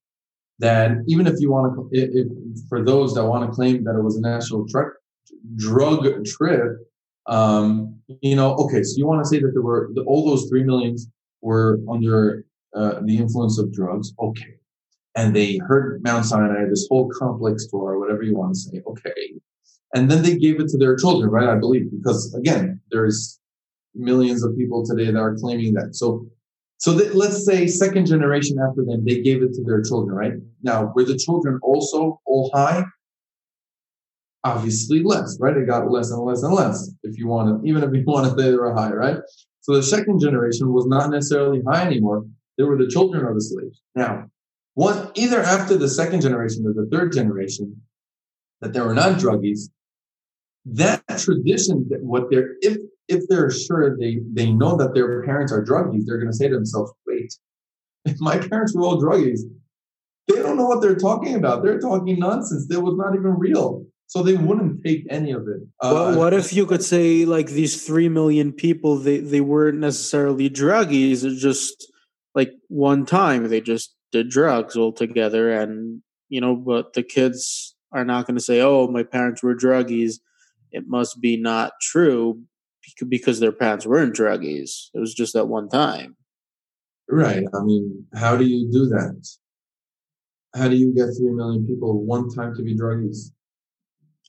[0.58, 2.28] That even if you want to, if,
[2.68, 4.92] for those that want to claim that it was a national truck,
[5.56, 6.78] drug trip,
[7.26, 10.62] um, you know, okay, so you want to say that there were all those three
[10.62, 11.08] millions
[11.42, 14.54] were under uh, the influence of drugs, okay,
[15.14, 19.34] and they heard Mount Sinai, this whole complex Torah, whatever you want to say, okay,
[19.94, 21.48] and then they gave it to their children, right?
[21.48, 23.40] I believe because again, there's
[23.96, 25.94] millions of people today that are claiming that.
[25.94, 26.26] So,
[26.78, 30.32] so that, let's say second generation after them, they gave it to their children, right?
[30.62, 32.84] Now, were the children also all high?
[34.44, 35.56] Obviously less, right?
[35.56, 36.90] It got less and less and less.
[37.02, 39.18] If you want to, even if you want to say they were high, right?
[39.60, 42.24] So the second generation was not necessarily high anymore.
[42.56, 43.80] They were the children of the slaves.
[43.94, 44.26] Now,
[44.74, 47.80] one either after the second generation or the third generation,
[48.60, 49.70] that they were not druggies.
[50.66, 52.76] That tradition, that what they're if
[53.08, 56.48] if they're sure they they know that their parents are druggies, they're going to say
[56.48, 57.32] to themselves, "Wait,
[58.04, 59.40] if my parents were all druggies,
[60.28, 61.62] they don't know what they're talking about.
[61.62, 62.66] They're talking nonsense.
[62.68, 65.62] That was not even real." So they wouldn't take any of it.
[65.82, 69.78] Uh, well, what if you could say like these three million people they they weren't
[69.78, 71.24] necessarily druggies?
[71.24, 71.92] It's just
[72.34, 78.04] like one time they just did drugs altogether, and you know, but the kids are
[78.04, 80.14] not going to say, "Oh, my parents were druggies."
[80.72, 82.42] It must be not true
[83.08, 84.90] because their parents weren't druggies.
[84.94, 86.16] It was just that one time.
[87.08, 87.44] Right.
[87.54, 89.28] I mean, how do you do that?
[90.54, 93.30] How do you get three million people one time to be druggies?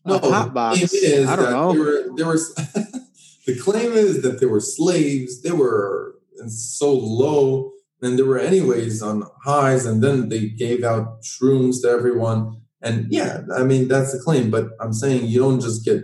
[0.06, 0.94] No, hot box.
[0.94, 1.74] I don't know.
[1.74, 2.54] There, were, there was
[3.46, 5.42] the claim is that there were slaves.
[5.42, 6.16] They were
[6.48, 11.90] so low, and there were anyways on highs, and then they gave out shrooms to
[11.90, 12.62] everyone.
[12.82, 14.52] And yeah, I mean that's the claim.
[14.52, 16.04] But I'm saying you don't just get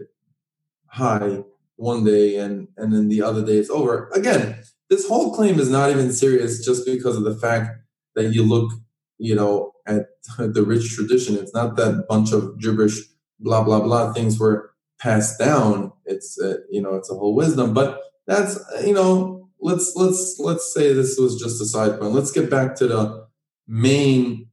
[0.87, 1.43] high
[1.83, 4.09] one day and and then the other day it's over.
[4.13, 4.55] Again,
[4.89, 7.67] this whole claim is not even serious just because of the fact
[8.15, 8.71] that you look,
[9.17, 10.05] you know, at
[10.37, 11.37] the rich tradition.
[11.37, 12.99] It's not that bunch of gibberish
[13.43, 17.73] blah blah blah things were passed down it's uh, you know it's a whole wisdom
[17.73, 22.31] but that's you know let's let's let's say this was just a side point let's
[22.31, 23.27] get back to the
[23.67, 24.47] main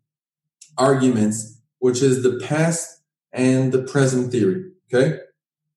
[0.77, 3.01] arguments which is the past
[3.33, 5.19] and the present theory okay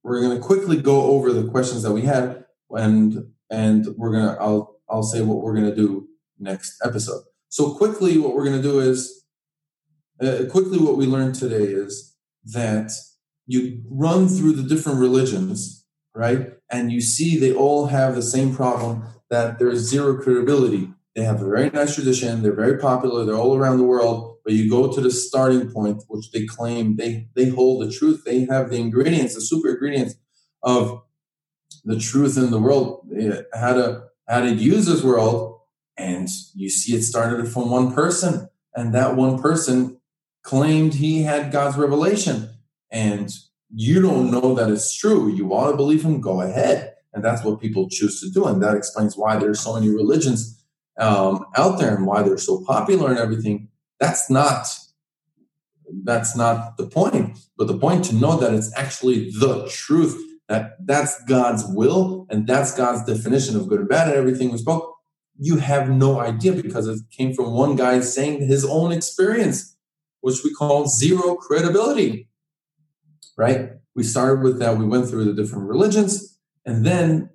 [0.03, 4.41] we're going to quickly go over the questions that we have and and we're to
[4.41, 6.07] i'll i'll say what we're going to do
[6.39, 9.23] next episode so quickly what we're going to do is
[10.21, 12.91] uh, quickly what we learned today is that
[13.45, 15.85] you run through the different religions,
[16.15, 16.53] right?
[16.69, 20.91] And you see they all have the same problem that there's zero credibility.
[21.15, 24.53] They have a very nice tradition, they're very popular, they're all around the world, but
[24.53, 28.45] you go to the starting point, which they claim they, they hold the truth, they
[28.49, 30.15] have the ingredients, the super ingredients
[30.63, 31.03] of
[31.85, 33.07] the truth in the world,
[33.53, 35.59] how to how to use this world,
[35.97, 39.99] and you see it started from one person, and that one person
[40.43, 42.49] claimed he had God's revelation.
[42.91, 43.29] And
[43.73, 45.33] you don't know that it's true.
[45.33, 46.93] You want to believe him, go ahead.
[47.13, 48.45] And that's what people choose to do.
[48.45, 50.62] And that explains why there's so many religions
[50.99, 53.69] um, out there and why they're so popular and everything.
[53.99, 54.67] That's not
[56.03, 57.37] that's not the point.
[57.57, 62.47] But the point to know that it's actually the truth, that that's God's will and
[62.47, 64.95] that's God's definition of good and bad and everything we spoke.
[65.37, 69.73] You have no idea because it came from one guy saying his own experience
[70.23, 72.29] which we call zero credibility,
[73.35, 73.71] right?
[73.93, 74.77] We started with that.
[74.77, 76.39] We went through the different religions.
[76.65, 77.29] And then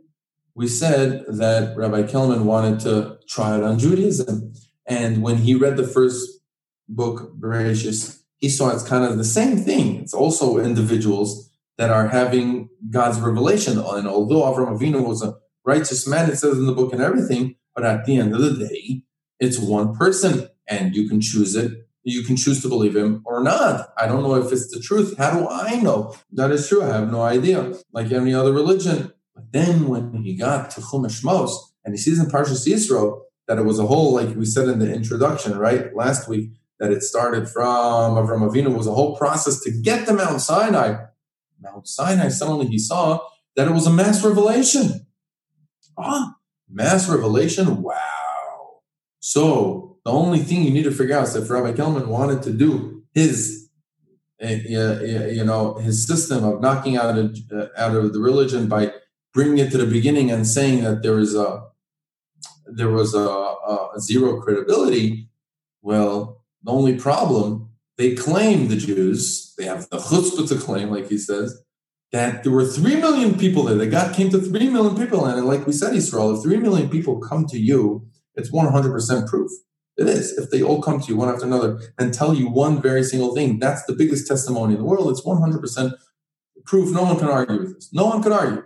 [0.58, 4.52] we said that Rabbi Kelemen wanted to try it on Judaism.
[4.86, 6.40] And when he read the first
[6.88, 10.00] book, Bereshis, he saw it's kind of the same thing.
[10.02, 13.78] It's also individuals that are having God's revelation.
[13.78, 17.54] And although Avram Avinu was a righteous man, it says in the book and everything,
[17.72, 19.02] but at the end of the day,
[19.38, 21.70] it's one person and you can choose it.
[22.02, 23.92] You can choose to believe him or not.
[23.96, 25.18] I don't know if it's the truth.
[25.18, 26.82] How do I know that is true?
[26.82, 27.74] I have no idea.
[27.92, 29.12] Like any other religion.
[29.38, 31.52] But then when he got to Chumash Shmos
[31.84, 34.80] and he sees in Parshas Yisro that it was a whole, like we said in
[34.80, 39.60] the introduction, right, last week, that it started from Avram Avinu was a whole process
[39.60, 41.04] to get to Mount Sinai.
[41.60, 43.20] Mount Sinai, suddenly he saw
[43.54, 45.06] that it was a mass revelation.
[45.96, 46.34] Ah,
[46.68, 47.80] mass revelation?
[47.80, 48.80] Wow.
[49.20, 52.52] So the only thing you need to figure out is if Rabbi Kelemen wanted to
[52.52, 53.68] do his,
[54.42, 58.92] uh, you know, his system of knocking out of, uh, out of the religion by
[59.32, 61.62] bringing it to the beginning and saying that there is a
[62.66, 65.28] there was a, a zero credibility.
[65.82, 71.08] Well, the only problem, they claim, the Jews, they have the chutzpah to claim, like
[71.08, 71.62] he says,
[72.12, 73.76] that there were 3 million people there.
[73.76, 75.24] That God came to 3 million people.
[75.24, 79.50] And like we said, Israel, if 3 million people come to you, it's 100% proof.
[79.96, 80.38] It is.
[80.38, 83.34] If they all come to you one after another and tell you one very single
[83.34, 85.10] thing, that's the biggest testimony in the world.
[85.10, 85.92] It's 100%
[86.64, 86.94] proof.
[86.94, 87.92] No one can argue with this.
[87.92, 88.62] No one can argue.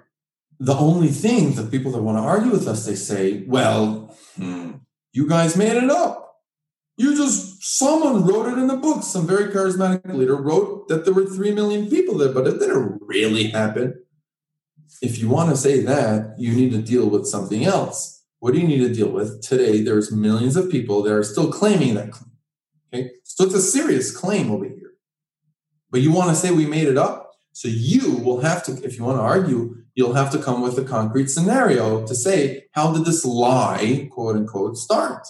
[0.63, 4.75] The only thing that people that want to argue with us, they say, well, hmm,
[5.13, 6.37] you guys made it up.
[6.97, 9.03] You just, someone wrote it in the book.
[9.03, 13.01] Some very charismatic leader wrote that there were 3 million people there, but it didn't
[13.01, 14.05] really happen.
[15.03, 18.23] If you want to say that, you need to deal with something else.
[18.39, 19.43] What do you need to deal with?
[19.43, 22.31] Today, there's millions of people that are still claiming that claim.
[22.95, 23.11] Okay.
[23.25, 24.93] So it's a serious claim over here.
[25.91, 27.33] But you want to say we made it up?
[27.53, 30.79] So you will have to, if you want to argue, you'll have to come with
[30.79, 35.27] a concrete scenario to say, how did this lie, quote unquote, start?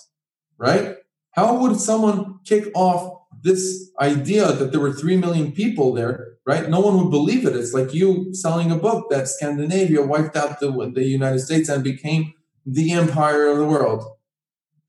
[0.58, 0.96] Right?
[1.32, 6.68] How would someone kick off this idea that there were 3 million people there, right?
[6.68, 7.56] No one would believe it.
[7.56, 11.82] It's like you selling a book that Scandinavia wiped out the, the United States and
[11.82, 12.34] became
[12.64, 14.04] the empire of the world.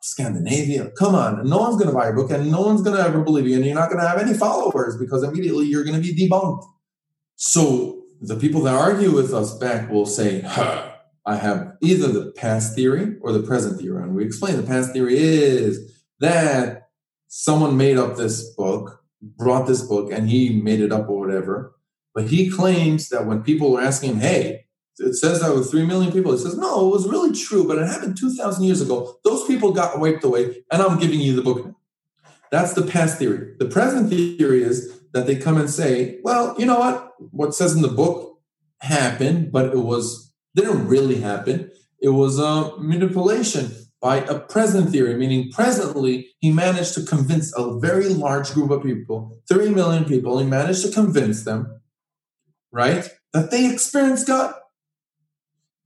[0.02, 1.48] Scandinavia, come on.
[1.48, 3.56] No one's going to buy your book and no one's going to ever believe you.
[3.56, 6.66] And you're not going to have any followers because immediately you're going to be debunked.
[7.36, 10.92] So the people that argue with us back will say, huh,
[11.26, 14.02] I have either the past theory or the present theory.
[14.02, 16.90] And we explain the past theory is that
[17.28, 21.76] someone made up this book, brought this book, and he made it up or whatever.
[22.16, 24.66] But he claims that when people were asking him, hey,
[25.00, 27.80] it says that with 3 million people, he says, no, it was really true, but
[27.80, 29.18] it happened 2,000 years ago.
[29.24, 31.74] Those people got wiped away, and I'm giving you the book.
[32.52, 33.56] That's the past theory.
[33.58, 37.12] The present theory is that they come and say, well, you know what?
[37.32, 38.40] What says in the book
[38.82, 41.72] happened, but it was didn't really happen.
[42.02, 47.80] It was a manipulation by a present theory, meaning presently he managed to convince a
[47.80, 51.80] very large group of people, 3 million people, he managed to convince them,
[52.72, 54.54] right, that they experienced God.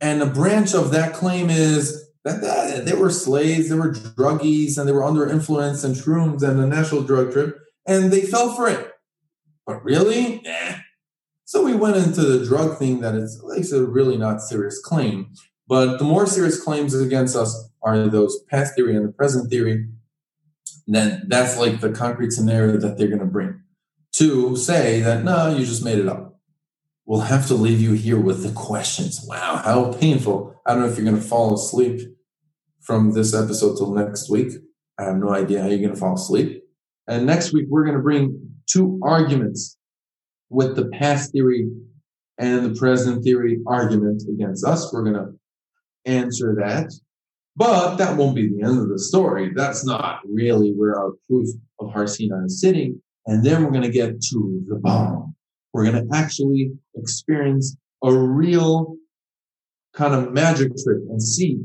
[0.01, 4.79] And a branch of that claim is that, that they were slaves, they were druggies,
[4.79, 8.55] and they were under influence and shrooms and the national drug trip, and they fell
[8.55, 8.91] for it.
[9.67, 10.41] But really?
[10.43, 10.77] Nah.
[11.43, 15.33] So we went into the drug thing that is like a really not serious claim.
[15.67, 19.89] But the more serious claims against us are those past theory and the present theory.
[20.87, 23.61] Then that's like the concrete scenario that they're going to bring
[24.13, 26.39] to say that no, you just made it up.
[27.05, 29.23] We'll have to leave you here with the questions.
[29.27, 30.59] Wow, how painful!
[30.65, 32.01] I don't know if you're going to fall asleep
[32.81, 34.53] from this episode till next week.
[34.97, 36.63] I have no idea how you're going to fall asleep.
[37.07, 39.77] And next week we're going to bring two arguments
[40.49, 41.69] with the past theory
[42.37, 44.93] and the present theory argument against us.
[44.93, 45.33] We're going to
[46.05, 46.91] answer that.
[47.55, 49.51] But that won't be the end of the story.
[49.55, 51.49] That's not really where our proof
[51.79, 53.01] of Har Sinai is sitting.
[53.25, 55.35] And then we're going to get to the bomb.
[55.73, 58.95] We're going to actually experience a real
[59.93, 61.59] kind of magic trick and see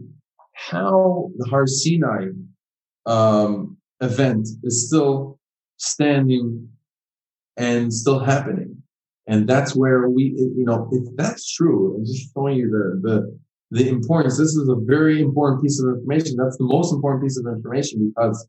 [0.54, 2.28] how the Har Sinai
[3.04, 5.38] um, event is still
[5.76, 6.68] standing
[7.56, 8.76] and still happening.
[9.26, 13.38] And that's where we, you know, if that's true, I'm just showing you the, the,
[13.78, 14.36] the importance.
[14.36, 16.36] This is a very important piece of information.
[16.36, 18.46] That's the most important piece of information because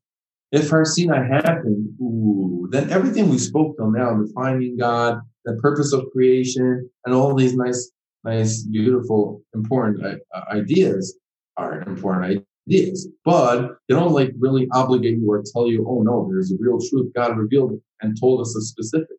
[0.52, 5.54] if Har Sinai happened, ooh, then everything we spoke till now, the finding God, the
[5.56, 7.92] purpose of creation, and all these nice,
[8.24, 11.18] nice, beautiful, important uh, ideas
[11.58, 13.10] are important ideas.
[13.26, 16.80] But they don't like really obligate you or tell you, oh no, there's a real
[16.80, 19.18] truth God revealed and told us a specific.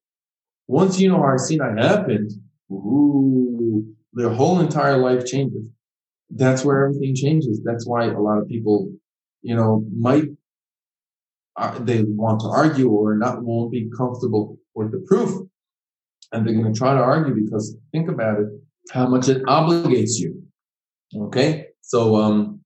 [0.69, 2.31] Once you know Har Sinai happened,
[2.71, 5.67] ooh, their whole entire life changes
[6.31, 7.61] that's where everything changes.
[7.65, 8.91] That's why a lot of people,
[9.43, 10.25] you know, might
[11.57, 15.47] uh, they want to argue or not won't be comfortable with the proof.
[16.33, 18.49] and they're going to try to argue because think about it,
[18.91, 20.43] how much it obligates you.
[21.17, 22.61] Okay, so um,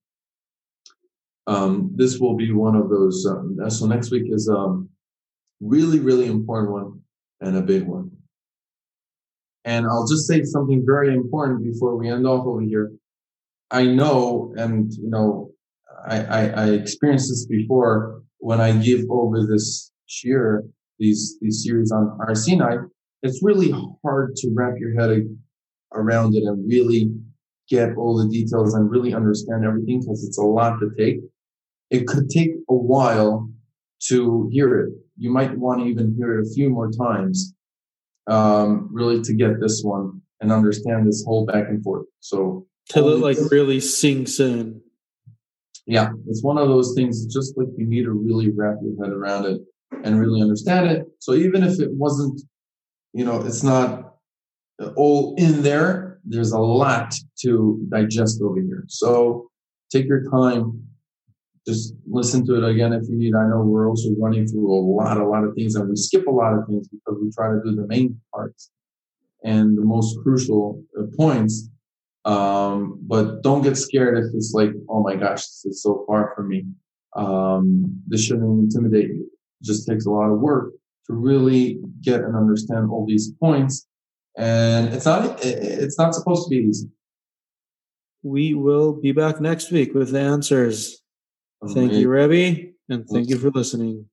[1.46, 3.26] um, this will be one of those.
[3.26, 4.88] Um, so next week is um,
[5.60, 7.00] really, really important one
[7.40, 8.10] and a big one.
[9.64, 12.92] And I'll just say something very important before we end off over here.
[13.70, 15.50] I know, and you know,
[16.06, 20.62] I, I, I experienced this before when I give over this shiur,
[20.98, 22.76] these these series on Har Sinai.
[23.22, 23.70] It's really
[24.02, 25.28] hard to wrap your head
[25.92, 27.10] around it and really
[27.68, 31.18] get all the details and really understand everything because it's a lot to take.
[31.90, 33.50] It could take a while
[34.08, 34.92] to hear it.
[35.18, 37.54] You might want to even hear it a few more times,
[38.28, 42.06] um, really to get this one and understand this whole back and forth.
[42.20, 44.80] So till it like really sinks in.
[45.86, 47.24] Yeah, it's one of those things.
[47.26, 49.60] Just like you need to really wrap your head around it
[50.04, 51.06] and really understand it.
[51.18, 52.42] So even if it wasn't,
[53.12, 54.16] you know, it's not
[54.96, 56.20] all in there.
[56.24, 58.84] There's a lot to digest over here.
[58.88, 59.50] So
[59.90, 60.87] take your time
[61.68, 63.34] just listen to it again if you need.
[63.34, 66.26] I know we're also running through a lot, a lot of things, and we skip
[66.26, 68.70] a lot of things because we try to do the main parts
[69.44, 71.68] and the most crucial uh, points.
[72.24, 76.32] Um, but don't get scared if it's like, oh my gosh, this is so far
[76.34, 76.64] from me.
[77.14, 79.30] Um, this shouldn't intimidate you.
[79.60, 80.72] It just takes a lot of work
[81.06, 83.86] to really get and understand all these points.
[84.36, 86.88] And it's not, it's not supposed to be easy.
[88.22, 91.02] We will be back next week with the answers.
[91.66, 94.06] Thank you, Rebbe, and thank you for listening.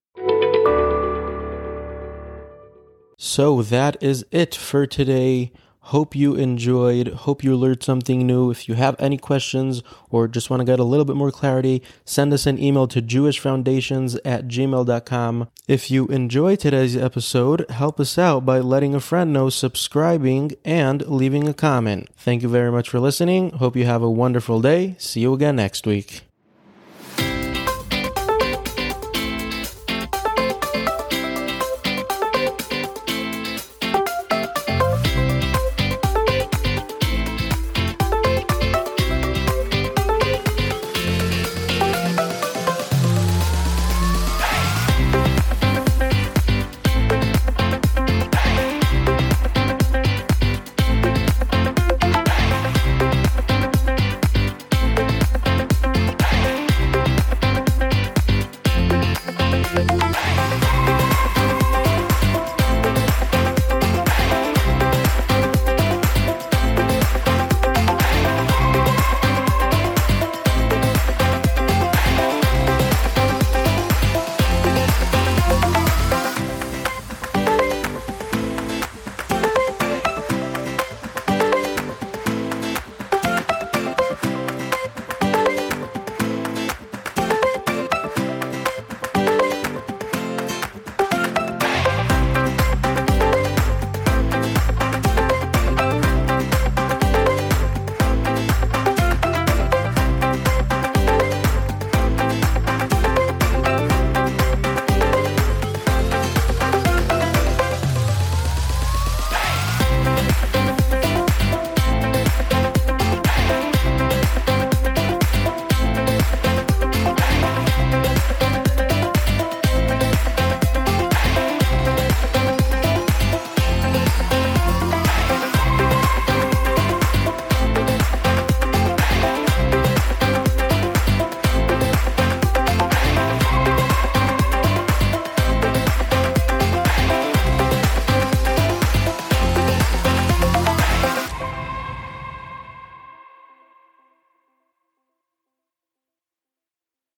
[3.17, 5.51] So that is it for today.
[5.89, 7.09] Hope you enjoyed.
[7.09, 8.49] Hope you learned something new.
[8.49, 11.83] If you have any questions or just want to get a little bit more clarity,
[12.03, 15.47] send us an email to jewishfoundations at gmail.com.
[15.67, 21.05] If you enjoyed today's episode, help us out by letting a friend know, subscribing, and
[21.05, 22.09] leaving a comment.
[22.17, 23.51] Thank you very much for listening.
[23.51, 24.95] Hope you have a wonderful day.
[24.97, 26.23] See you again next week.